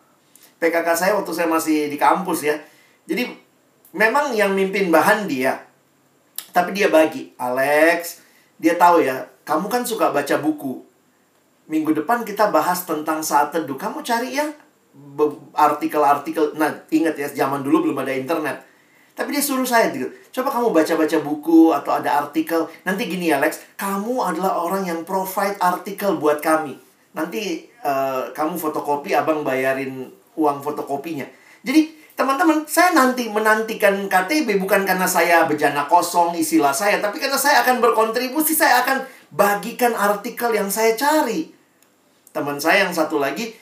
[0.57, 2.57] PKK saya waktu saya masih di kampus ya.
[3.05, 3.29] Jadi
[3.93, 5.61] memang yang mimpin bahan dia.
[6.57, 8.25] Tapi dia bagi, Alex,
[8.57, 10.86] dia tahu ya, kamu kan suka baca buku.
[11.67, 13.75] Minggu depan kita bahas tentang saat teduh.
[13.75, 14.47] Kamu cari ya
[15.57, 16.57] artikel-artikel.
[16.57, 18.63] Nah, ingat ya, zaman dulu belum ada internet.
[19.17, 20.13] Tapi dia suruh saya gitu.
[20.29, 22.69] Coba kamu baca-baca buku atau ada artikel.
[22.85, 26.77] Nanti gini Alex, kamu adalah orang yang provide artikel buat kami.
[27.17, 31.25] Nanti uh, kamu fotokopi, abang bayarin uang fotokopinya.
[31.65, 37.41] Jadi, teman-teman, saya nanti menantikan KTB bukan karena saya bejana kosong istilah saya, tapi karena
[37.41, 39.01] saya akan berkontribusi, saya akan
[39.33, 41.56] bagikan artikel yang saya cari.
[42.37, 43.57] Teman saya yang satu lagi,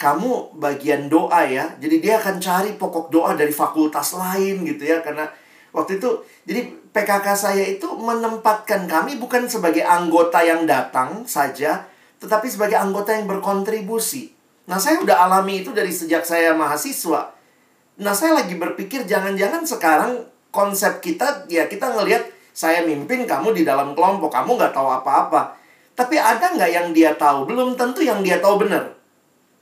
[0.00, 1.76] kamu bagian doa ya.
[1.76, 5.28] Jadi dia akan cari pokok doa dari fakultas lain gitu ya karena
[5.76, 6.08] waktu itu
[6.48, 11.84] jadi PKK saya itu menempatkan kami bukan sebagai anggota yang datang saja,
[12.22, 14.30] tetapi sebagai anggota yang berkontribusi.
[14.70, 17.34] Nah, saya udah alami itu dari sejak saya mahasiswa.
[18.00, 23.66] Nah, saya lagi berpikir jangan-jangan sekarang konsep kita, ya kita ngelihat saya mimpin kamu di
[23.66, 25.58] dalam kelompok, kamu nggak tahu apa-apa.
[25.94, 27.46] Tapi ada nggak yang dia tahu?
[27.46, 28.94] Belum tentu yang dia tahu benar.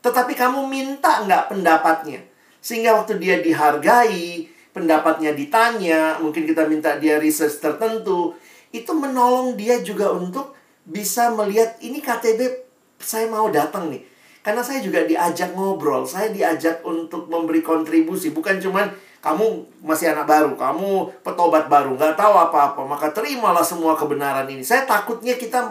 [0.01, 2.25] Tetapi kamu minta nggak pendapatnya.
[2.65, 8.33] Sehingga waktu dia dihargai, pendapatnya ditanya, mungkin kita minta dia research tertentu,
[8.73, 10.57] itu menolong dia juga untuk
[10.89, 12.65] bisa melihat ini KTB
[12.99, 14.03] saya mau datang nih.
[14.43, 18.35] Karena saya juga diajak ngobrol, saya diajak untuk memberi kontribusi.
[18.35, 18.91] Bukan cuman
[19.23, 24.67] kamu masih anak baru, kamu petobat baru, nggak tahu apa-apa, maka terimalah semua kebenaran ini.
[24.67, 25.63] Saya takutnya kita,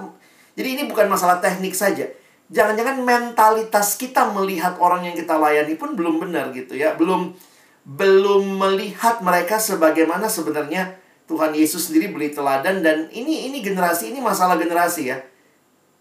[0.57, 2.07] jadi ini bukan masalah teknik saja.
[2.51, 7.31] Jangan-jangan mentalitas kita melihat orang yang kita layani pun belum benar gitu ya, belum
[7.81, 14.19] belum melihat mereka sebagaimana sebenarnya Tuhan Yesus sendiri beri teladan dan ini ini generasi ini
[14.21, 15.17] masalah generasi ya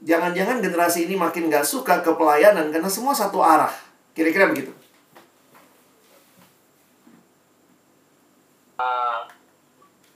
[0.00, 3.72] jangan-jangan generasi ini makin gak suka ke pelayanan karena semua satu arah.
[4.16, 4.72] Kira-kira begitu.
[8.80, 9.28] Uh,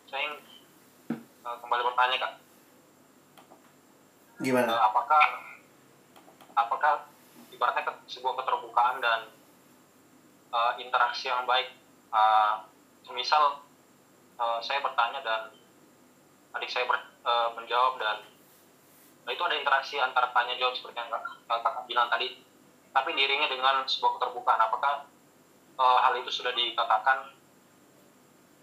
[0.08, 0.40] saya
[1.44, 2.32] uh, kembali bertanya kak.
[4.42, 4.70] Gimana?
[4.70, 5.22] Uh, apakah
[6.54, 6.92] apakah
[7.50, 9.20] ibaratnya sebuah keterbukaan dan
[10.50, 11.74] uh, interaksi yang baik,
[12.10, 12.66] uh,
[13.14, 13.62] misal
[14.38, 15.40] uh, saya bertanya dan
[16.54, 18.34] adik saya ber, uh, menjawab dan
[19.24, 21.08] Nah, itu ada interaksi antara tanya jawab seperti yang
[21.48, 22.44] kakak bilang tadi,
[22.92, 24.60] tapi diiringi dengan sebuah keterbukaan.
[24.60, 25.08] Apakah
[25.80, 27.32] uh, hal itu sudah dikatakan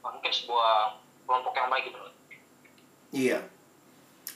[0.06, 2.00] mungkin sebuah kelompok yang baik gitu?
[3.12, 3.40] Iya.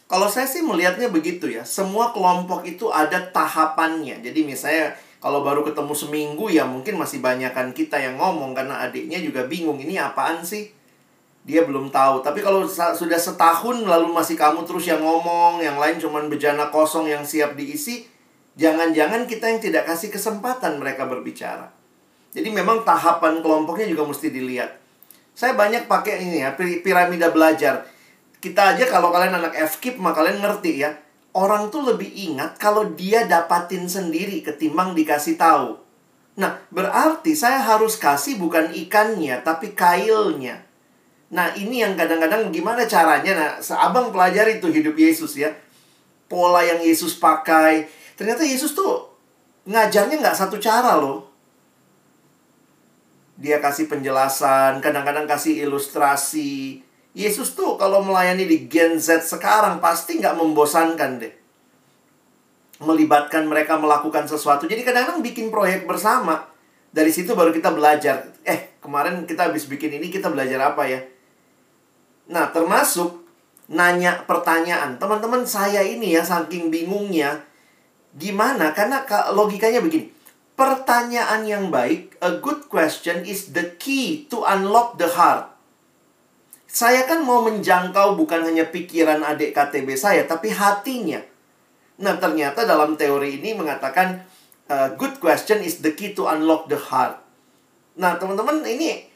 [0.05, 1.65] Kalau saya sih melihatnya begitu ya.
[1.65, 4.21] Semua kelompok itu ada tahapannya.
[4.21, 9.17] Jadi misalnya kalau baru ketemu seminggu ya mungkin masih banyakkan kita yang ngomong karena adiknya
[9.17, 10.69] juga bingung ini apaan sih?
[11.45, 12.21] Dia belum tahu.
[12.21, 17.09] Tapi kalau sudah setahun lalu masih kamu terus yang ngomong, yang lain cuman bejana kosong
[17.09, 18.05] yang siap diisi,
[18.57, 21.73] jangan-jangan kita yang tidak kasih kesempatan mereka berbicara.
[22.33, 24.77] Jadi memang tahapan kelompoknya juga mesti dilihat.
[25.33, 27.94] Saya banyak pakai ini ya, piramida belajar
[28.45, 30.93] kita aja kalau kalian anak FKIP maka kalian ngerti ya.
[31.33, 35.81] Orang tuh lebih ingat kalau dia dapatin sendiri ketimbang dikasih tahu.
[36.37, 40.61] Nah, berarti saya harus kasih bukan ikannya, tapi kailnya.
[41.33, 43.33] Nah, ini yang kadang-kadang gimana caranya?
[43.33, 45.49] Nah, seabang pelajari itu hidup Yesus ya.
[46.29, 47.89] Pola yang Yesus pakai.
[48.13, 49.09] Ternyata Yesus tuh
[49.65, 51.33] ngajarnya nggak satu cara loh.
[53.35, 56.84] Dia kasih penjelasan, kadang-kadang kasih ilustrasi,
[57.15, 61.33] Yesus tuh kalau melayani di Gen Z sekarang pasti nggak membosankan deh.
[62.83, 64.67] Melibatkan mereka melakukan sesuatu.
[64.67, 66.51] Jadi kadang-kadang bikin proyek bersama.
[66.91, 68.35] Dari situ baru kita belajar.
[68.43, 70.99] Eh, kemarin kita habis bikin ini, kita belajar apa ya?
[72.35, 73.23] Nah, termasuk
[73.71, 74.99] nanya pertanyaan.
[74.99, 77.47] Teman-teman saya ini ya, saking bingungnya.
[78.11, 78.75] Gimana?
[78.75, 80.11] Karena logikanya begini.
[80.59, 85.54] Pertanyaan yang baik, a good question is the key to unlock the heart.
[86.65, 91.21] Saya kan mau menjangkau bukan hanya pikiran adik KTB saya, tapi hatinya.
[92.01, 94.25] Nah, ternyata dalam teori ini mengatakan
[94.67, 97.21] uh, good question is the key to unlock the heart.
[97.95, 99.07] Nah, teman-teman ini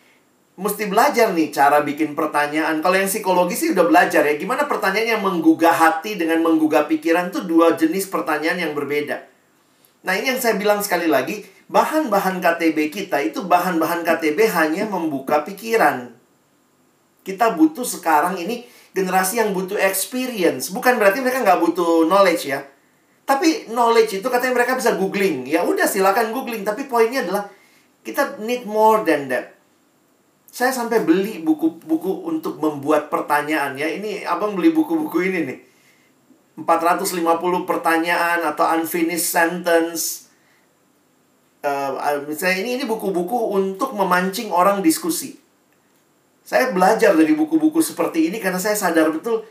[0.59, 2.79] mesti belajar nih cara bikin pertanyaan.
[2.79, 4.35] Kalau yang psikologi sih udah belajar ya.
[4.39, 9.23] Gimana pertanyaan yang menggugah hati dengan menggugah pikiran itu dua jenis pertanyaan yang berbeda.
[10.03, 15.43] Nah, ini yang saya bilang sekali lagi, bahan-bahan KTB kita itu bahan-bahan KTB hanya membuka
[15.43, 16.18] pikiran.
[17.23, 20.73] Kita butuh sekarang ini generasi yang butuh experience.
[20.73, 22.65] Bukan berarti mereka nggak butuh knowledge ya.
[23.29, 25.45] Tapi knowledge itu katanya mereka bisa googling.
[25.45, 26.65] Ya udah silakan googling.
[26.65, 27.45] Tapi poinnya adalah
[28.01, 29.53] kita need more than that.
[30.49, 33.85] Saya sampai beli buku-buku untuk membuat pertanyaan ya.
[33.85, 35.59] Ini abang beli buku-buku ini nih.
[36.65, 40.27] 450 pertanyaan atau unfinished sentence.
[41.61, 45.37] Uh, misalnya ini ini buku-buku untuk memancing orang diskusi.
[46.49, 49.45] Saya belajar dari buku-buku seperti ini karena saya sadar betul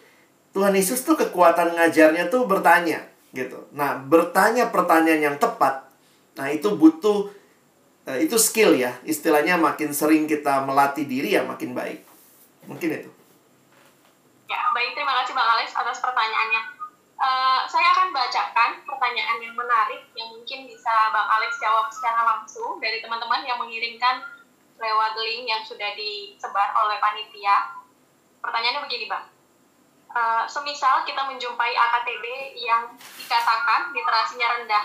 [0.50, 3.70] Tuhan Yesus tuh kekuatan ngajarnya tuh bertanya gitu.
[3.70, 5.86] Nah, bertanya pertanyaan yang tepat.
[6.34, 7.30] Nah, itu butuh
[8.02, 8.98] uh, itu skill ya.
[9.06, 12.02] Istilahnya makin sering kita melatih diri ya makin baik.
[12.66, 13.10] Mungkin itu.
[14.50, 14.98] Ya, baik.
[14.98, 16.82] Terima kasih Bang Alex atas pertanyaannya.
[17.14, 22.82] Uh, saya akan bacakan pertanyaan yang menarik yang mungkin bisa Bang Alex jawab secara langsung
[22.82, 24.18] dari teman-teman yang mengirimkan
[24.78, 27.74] lewat link yang sudah disebar oleh panitia.
[28.38, 29.26] Pertanyaannya begini, Bang.
[30.08, 34.84] Uh, semisal kita menjumpai AKTB yang dikatakan literasinya rendah,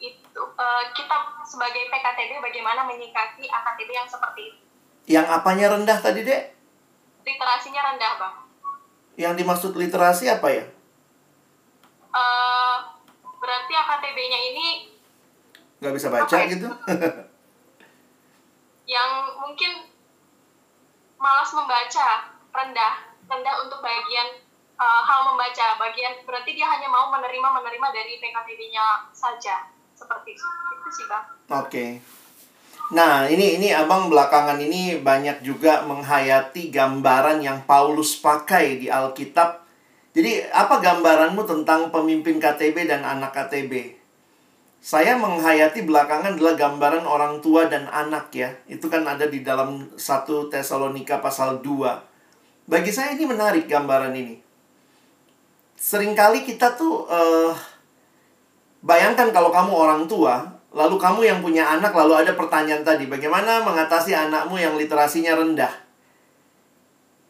[0.00, 4.60] itu uh, kita sebagai PKTB bagaimana menyikapi AKTB yang seperti itu?
[5.06, 6.56] Yang apanya rendah tadi, Dek?
[7.26, 8.34] Literasinya rendah, Bang.
[9.20, 10.64] Yang dimaksud literasi apa ya?
[12.16, 12.76] Uh,
[13.36, 14.66] berarti AKTB-nya ini
[15.76, 16.48] nggak bisa baca ya?
[16.48, 16.68] gitu?
[18.86, 19.90] yang mungkin
[21.18, 22.94] malas membaca rendah
[23.26, 24.38] rendah untuk bagian
[24.78, 29.66] uh, hal membaca bagian berarti dia hanya mau menerima menerima dari PKTB-nya saja
[29.98, 31.90] seperti itu itu sih bang oke okay.
[32.86, 39.66] Nah, ini ini Abang belakangan ini banyak juga menghayati gambaran yang Paulus pakai di Alkitab.
[40.14, 43.95] Jadi, apa gambaranmu tentang pemimpin KTB dan anak KTB?
[44.80, 48.52] Saya menghayati belakangan adalah gambaran orang tua dan anak ya.
[48.70, 52.68] Itu kan ada di dalam 1 Tesalonika pasal 2.
[52.70, 54.38] Bagi saya ini menarik gambaran ini.
[55.76, 57.52] Seringkali kita tuh uh,
[58.82, 63.60] bayangkan kalau kamu orang tua, lalu kamu yang punya anak lalu ada pertanyaan tadi, bagaimana
[63.66, 65.72] mengatasi anakmu yang literasinya rendah?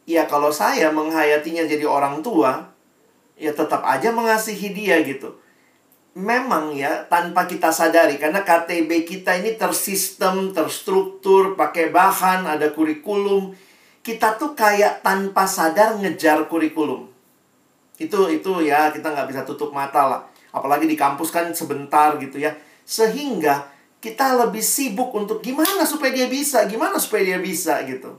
[0.07, 2.71] Ya kalau saya menghayatinya jadi orang tua,
[3.37, 5.46] ya tetap aja mengasihi dia gitu
[6.17, 13.53] memang ya tanpa kita sadari karena KTB kita ini tersistem, terstruktur, pakai bahan, ada kurikulum.
[14.01, 17.05] Kita tuh kayak tanpa sadar ngejar kurikulum.
[18.01, 20.21] Itu itu ya kita nggak bisa tutup mata lah.
[20.49, 22.57] Apalagi di kampus kan sebentar gitu ya.
[22.81, 23.69] Sehingga
[24.01, 28.17] kita lebih sibuk untuk gimana supaya dia bisa, gimana supaya dia bisa gitu.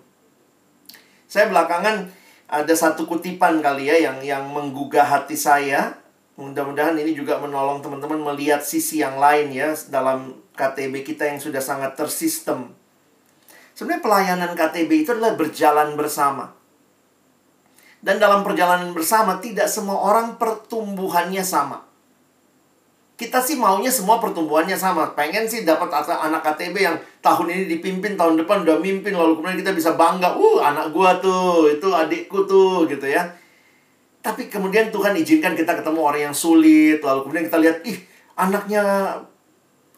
[1.27, 2.15] Saya belakangan
[2.47, 5.98] ada satu kutipan kali ya yang yang menggugah hati saya
[6.39, 11.59] Mudah-mudahan ini juga menolong teman-teman melihat sisi yang lain ya dalam KTB kita yang sudah
[11.59, 12.71] sangat tersistem.
[13.75, 16.55] Sebenarnya pelayanan KTB itu adalah berjalan bersama.
[17.99, 21.83] Dan dalam perjalanan bersama, tidak semua orang pertumbuhannya sama.
[23.19, 25.11] Kita sih maunya semua pertumbuhannya sama.
[25.19, 29.59] Pengen sih dapat anak KTB yang tahun ini dipimpin, tahun depan udah mimpin, lalu kemudian
[29.59, 33.27] kita bisa bangga, uh anak gua tuh, itu adikku tuh, gitu ya.
[34.19, 37.99] Tapi kemudian Tuhan izinkan kita ketemu orang yang sulit, lalu kemudian kita lihat, ih
[38.35, 38.83] anaknya,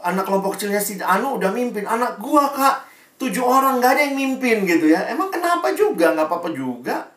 [0.00, 2.84] anak kelompok kecilnya si Anu udah mimpin, anak gua kak,
[3.16, 5.08] tujuh orang gak ada yang mimpin gitu ya.
[5.08, 6.12] Emang kenapa juga?
[6.12, 7.08] Gak apa-apa juga.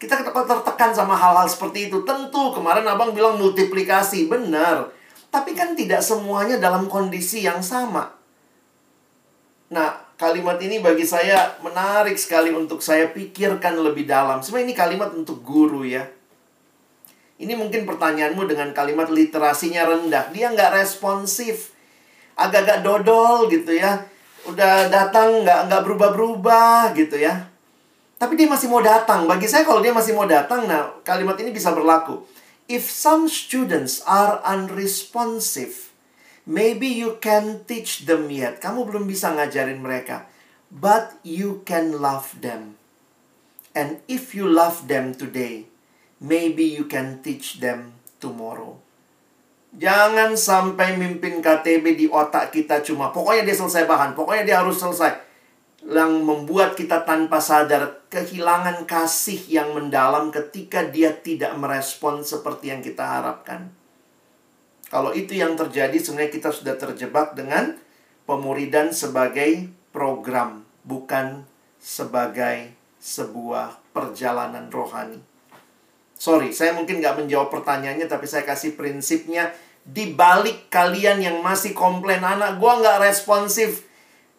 [0.00, 2.02] Kita tertekan sama hal-hal seperti itu.
[2.02, 4.88] Tentu kemarin abang bilang multiplikasi, benar.
[5.30, 8.08] Tapi kan tidak semuanya dalam kondisi yang sama.
[9.70, 14.44] Nah, kalimat ini bagi saya menarik sekali untuk saya pikirkan lebih dalam.
[14.44, 16.04] Sebenarnya ini kalimat untuk guru ya.
[17.40, 20.28] Ini mungkin pertanyaanmu dengan kalimat literasinya rendah.
[20.28, 21.72] Dia nggak responsif.
[22.36, 24.04] Agak-agak dodol gitu ya.
[24.44, 27.48] Udah datang nggak nggak berubah-berubah gitu ya.
[28.20, 29.24] Tapi dia masih mau datang.
[29.24, 32.20] Bagi saya kalau dia masih mau datang, nah kalimat ini bisa berlaku.
[32.68, 35.89] If some students are unresponsive,
[36.48, 38.60] maybe you can teach them yet.
[38.60, 40.28] Kamu belum bisa ngajarin mereka.
[40.70, 42.78] But you can love them.
[43.74, 45.66] And if you love them today,
[46.22, 48.78] maybe you can teach them tomorrow.
[49.70, 54.82] Jangan sampai mimpin KTB di otak kita cuma pokoknya dia selesai bahan, pokoknya dia harus
[54.82, 55.30] selesai
[55.86, 62.82] yang membuat kita tanpa sadar kehilangan kasih yang mendalam ketika dia tidak merespon seperti yang
[62.84, 63.72] kita harapkan.
[64.90, 67.78] Kalau itu yang terjadi, sebenarnya kita sudah terjebak dengan
[68.26, 71.46] pemuridan sebagai program, bukan
[71.78, 75.22] sebagai sebuah perjalanan rohani.
[76.18, 79.54] Sorry, saya mungkin nggak menjawab pertanyaannya, tapi saya kasih prinsipnya
[79.86, 83.88] di balik kalian yang masih komplain anak, gue nggak responsif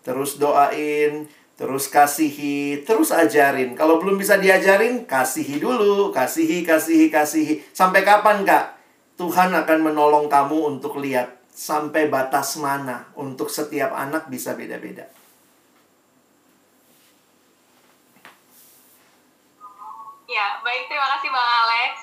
[0.01, 3.77] Terus doain, terus kasihi, terus ajarin.
[3.77, 7.61] Kalau belum bisa diajarin, kasihi dulu, kasihi, kasihi, kasihi.
[7.69, 8.80] Sampai kapan, Kak?
[9.21, 15.05] Tuhan akan menolong kamu untuk lihat sampai batas mana untuk setiap anak bisa beda-beda.
[20.25, 20.89] Ya, baik.
[20.89, 21.93] Terima kasih Bang Alex.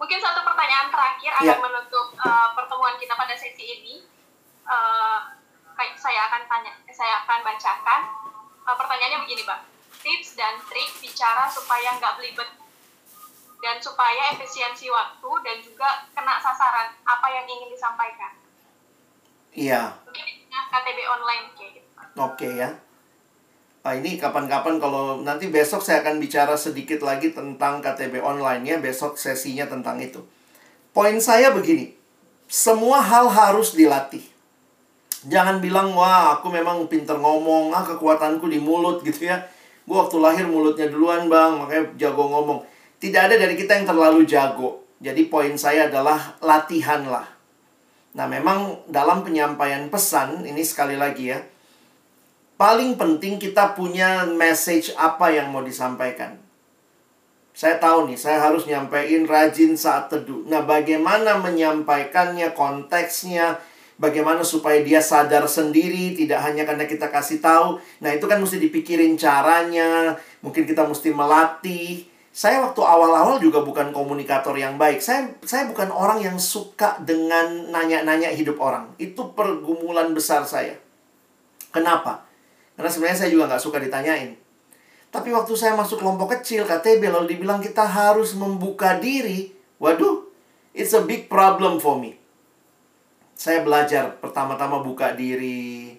[0.00, 1.60] Mungkin satu pertanyaan terakhir akan ya.
[1.60, 4.08] menutup uh, pertemuan kita pada sesi ini.
[4.64, 5.36] Uh,
[6.00, 8.00] saya akan tanya, saya akan bacakan.
[8.64, 9.68] Uh, pertanyaannya begini, Pak.
[10.00, 12.48] Tips dan trik bicara supaya nggak belibet
[13.64, 18.36] dan supaya efisiensi waktu dan juga kena sasaran apa yang ingin disampaikan.
[19.56, 19.96] Iya.
[20.04, 21.88] Mungkin KTB online kayak gitu.
[22.20, 22.70] Oke okay, ya.
[23.84, 28.76] Nah, ini kapan-kapan kalau nanti besok saya akan bicara sedikit lagi tentang KTB online ya.
[28.80, 30.20] Besok sesinya tentang itu.
[30.92, 31.96] Poin saya begini.
[32.44, 34.24] Semua hal harus dilatih.
[35.24, 39.40] Jangan bilang, wah aku memang pinter ngomong, ah kekuatanku di mulut gitu ya.
[39.88, 42.73] Gue waktu lahir mulutnya duluan bang, makanya jago ngomong.
[42.98, 44.84] Tidak ada dari kita yang terlalu jago.
[45.02, 47.28] Jadi poin saya adalah latihan lah.
[48.14, 51.42] Nah memang dalam penyampaian pesan, ini sekali lagi ya.
[52.54, 56.38] Paling penting kita punya message apa yang mau disampaikan.
[57.54, 60.42] Saya tahu nih, saya harus nyampein rajin saat teduh.
[60.50, 63.62] Nah, bagaimana menyampaikannya, konteksnya,
[63.94, 67.78] Bagaimana supaya dia sadar sendiri, tidak hanya karena kita kasih tahu.
[68.02, 70.18] Nah, itu kan mesti dipikirin caranya.
[70.42, 72.02] Mungkin kita mesti melatih.
[72.34, 74.98] Saya waktu awal-awal juga bukan komunikator yang baik.
[74.98, 78.90] Saya saya bukan orang yang suka dengan nanya-nanya hidup orang.
[78.98, 80.74] Itu pergumulan besar saya.
[81.70, 82.26] Kenapa?
[82.74, 84.34] Karena sebenarnya saya juga nggak suka ditanyain.
[85.14, 89.54] Tapi waktu saya masuk kelompok kecil, KTB, lalu dibilang kita harus membuka diri.
[89.78, 90.26] Waduh,
[90.74, 92.18] it's a big problem for me
[93.34, 95.98] saya belajar pertama-tama buka diri.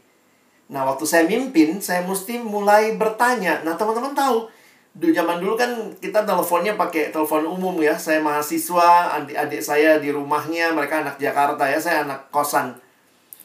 [0.71, 3.61] Nah, waktu saya mimpin, saya mesti mulai bertanya.
[3.61, 4.49] Nah, teman-teman tahu,
[4.95, 7.99] di zaman dulu kan kita teleponnya pakai telepon umum ya.
[7.99, 12.79] Saya mahasiswa, adik-adik saya di rumahnya, mereka anak Jakarta ya, saya anak kosan.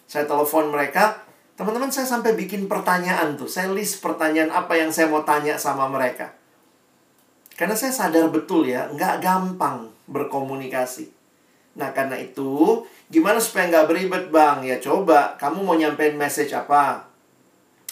[0.07, 1.19] Saya telepon mereka,
[1.59, 3.51] teman-teman saya sampai bikin pertanyaan tuh.
[3.51, 6.31] Saya list pertanyaan apa yang saya mau tanya sama mereka.
[7.59, 11.11] Karena saya sadar betul ya, nggak gampang berkomunikasi.
[11.83, 14.63] Nah, karena itu, gimana supaya nggak beribet, Bang?
[14.63, 17.11] Ya coba, kamu mau nyampein message apa?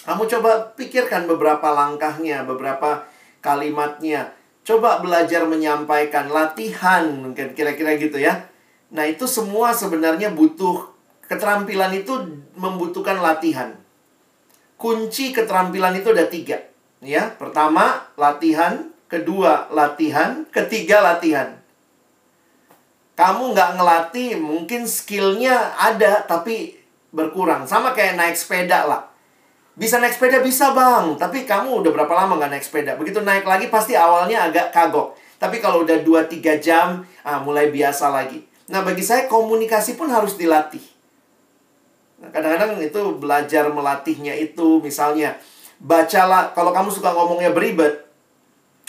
[0.07, 3.07] Kamu coba pikirkan beberapa langkahnya, beberapa
[3.49, 4.37] kalimatnya.
[4.61, 8.53] Coba belajar menyampaikan latihan, mungkin kira-kira gitu ya.
[8.93, 10.93] Nah, itu semua sebenarnya butuh
[11.25, 13.73] keterampilan itu membutuhkan latihan.
[14.77, 16.61] Kunci keterampilan itu ada tiga.
[17.01, 21.59] Ya, pertama latihan, kedua latihan, ketiga latihan
[23.19, 26.79] kamu nggak ngelatih, mungkin skillnya ada tapi
[27.11, 27.67] berkurang.
[27.67, 29.08] Sama kayak naik sepeda lah.
[29.79, 32.99] Bisa naik sepeda bisa bang, tapi kamu udah berapa lama nggak naik sepeda?
[32.99, 35.15] Begitu naik lagi pasti awalnya agak kagok.
[35.39, 38.43] Tapi kalau udah 2-3 jam, ah, mulai biasa lagi.
[38.75, 40.83] Nah, bagi saya komunikasi pun harus dilatih.
[42.19, 45.39] Nah, kadang-kadang itu belajar melatihnya itu misalnya
[45.79, 48.03] bacalah kalau kamu suka ngomongnya beribet,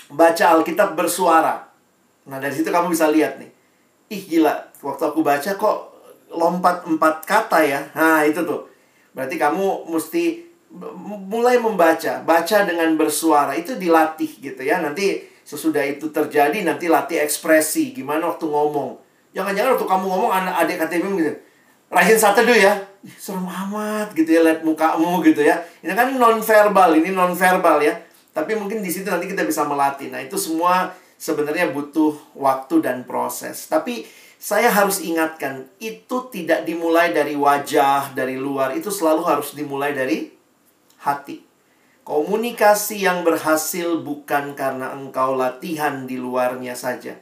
[0.09, 1.69] baca Alkitab bersuara.
[2.25, 3.53] Nah, dari situ kamu bisa lihat nih.
[4.09, 4.73] Ih, gila.
[4.81, 5.77] Waktu aku baca kok
[6.33, 7.79] lompat empat kata ya.
[7.93, 8.65] Nah, itu tuh.
[9.13, 10.48] Berarti kamu mesti
[11.29, 14.77] mulai membaca, baca dengan bersuara itu dilatih gitu ya.
[14.77, 19.01] Nanti sesudah itu terjadi nanti latih ekspresi gimana waktu ngomong.
[19.33, 21.33] Jangan-jangan waktu kamu ngomong anak adik KTP gitu.
[21.89, 22.85] Rahin satu ya.
[23.17, 25.57] Serem amat gitu ya lihat mukamu gitu ya.
[25.81, 27.97] Ini kan non verbal, ini non verbal ya.
[28.29, 30.13] Tapi mungkin di situ nanti kita bisa melatih.
[30.13, 33.65] Nah, itu semua sebenarnya butuh waktu dan proses.
[33.65, 34.05] Tapi
[34.39, 38.77] saya harus ingatkan, itu tidak dimulai dari wajah, dari luar.
[38.77, 40.38] Itu selalu harus dimulai dari
[40.99, 41.43] hati.
[42.03, 47.13] Komunikasi yang berhasil bukan karena engkau latihan di luarnya saja,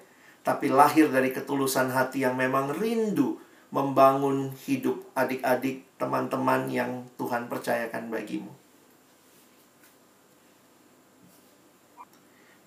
[0.47, 3.35] tapi lahir dari ketulusan hati yang memang rindu
[3.67, 8.51] membangun hidup adik-adik, teman-teman yang Tuhan percayakan bagimu.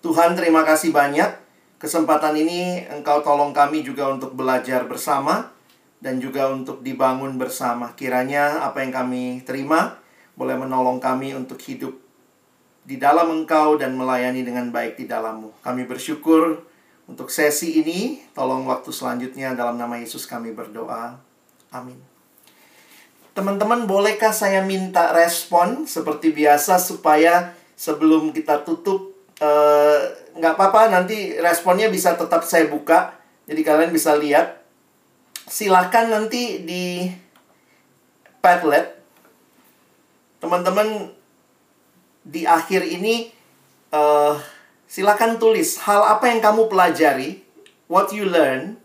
[0.01, 1.29] Tuhan, terima kasih banyak.
[1.77, 5.49] Kesempatan ini Engkau tolong kami juga untuk belajar bersama
[6.01, 7.93] dan juga untuk dibangun bersama.
[7.97, 10.00] Kiranya apa yang kami terima
[10.35, 11.93] boleh menolong kami untuk hidup
[12.81, 15.61] di dalam Engkau dan melayani dengan baik di dalammu.
[15.61, 16.65] Kami bersyukur
[17.05, 18.23] untuk sesi ini.
[18.33, 21.19] Tolong waktu selanjutnya dalam nama Yesus kami berdoa.
[21.71, 21.97] Amin.
[23.31, 29.99] Teman-teman, bolehkah saya minta respon seperti biasa supaya sebelum kita tutup eh,
[30.35, 33.15] nggak uh, apa-apa nanti responnya bisa tetap saya buka.
[33.47, 34.59] Jadi kalian bisa lihat.
[35.47, 37.11] Silahkan nanti di
[38.39, 39.00] Padlet
[40.41, 41.13] teman-teman
[42.25, 43.29] di akhir ini
[43.93, 44.35] uh,
[44.89, 47.45] silakan tulis hal apa yang kamu pelajari,
[47.85, 48.75] what you learn,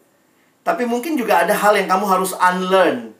[0.62, 3.16] tapi mungkin juga ada hal yang kamu harus unlearn.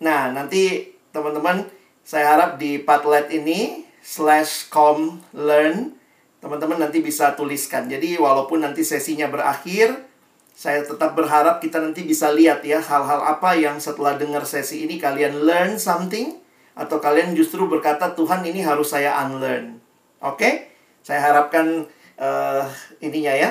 [0.00, 1.68] Nah, nanti teman-teman
[2.02, 5.92] saya harap di Padlet ini slash com learn
[6.38, 7.90] teman-teman nanti bisa tuliskan.
[7.90, 10.06] Jadi walaupun nanti sesinya berakhir,
[10.54, 14.98] saya tetap berharap kita nanti bisa lihat ya hal-hal apa yang setelah dengar sesi ini
[15.02, 16.38] kalian learn something
[16.78, 19.82] atau kalian justru berkata Tuhan ini harus saya unlearn.
[20.22, 20.38] Oke?
[20.38, 20.54] Okay?
[21.02, 22.64] Saya harapkan uh,
[23.02, 23.50] ininya ya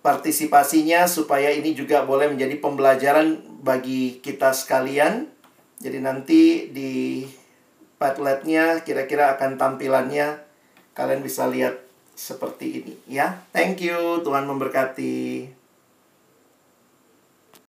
[0.00, 5.28] partisipasinya supaya ini juga boleh menjadi pembelajaran bagi kita sekalian.
[5.80, 6.42] Jadi nanti
[6.72, 7.24] di
[8.00, 10.40] Padletnya kira-kira akan tampilannya
[10.96, 11.84] kalian bisa lihat
[12.16, 13.44] seperti ini ya.
[13.52, 15.59] Thank you, Tuhan memberkati.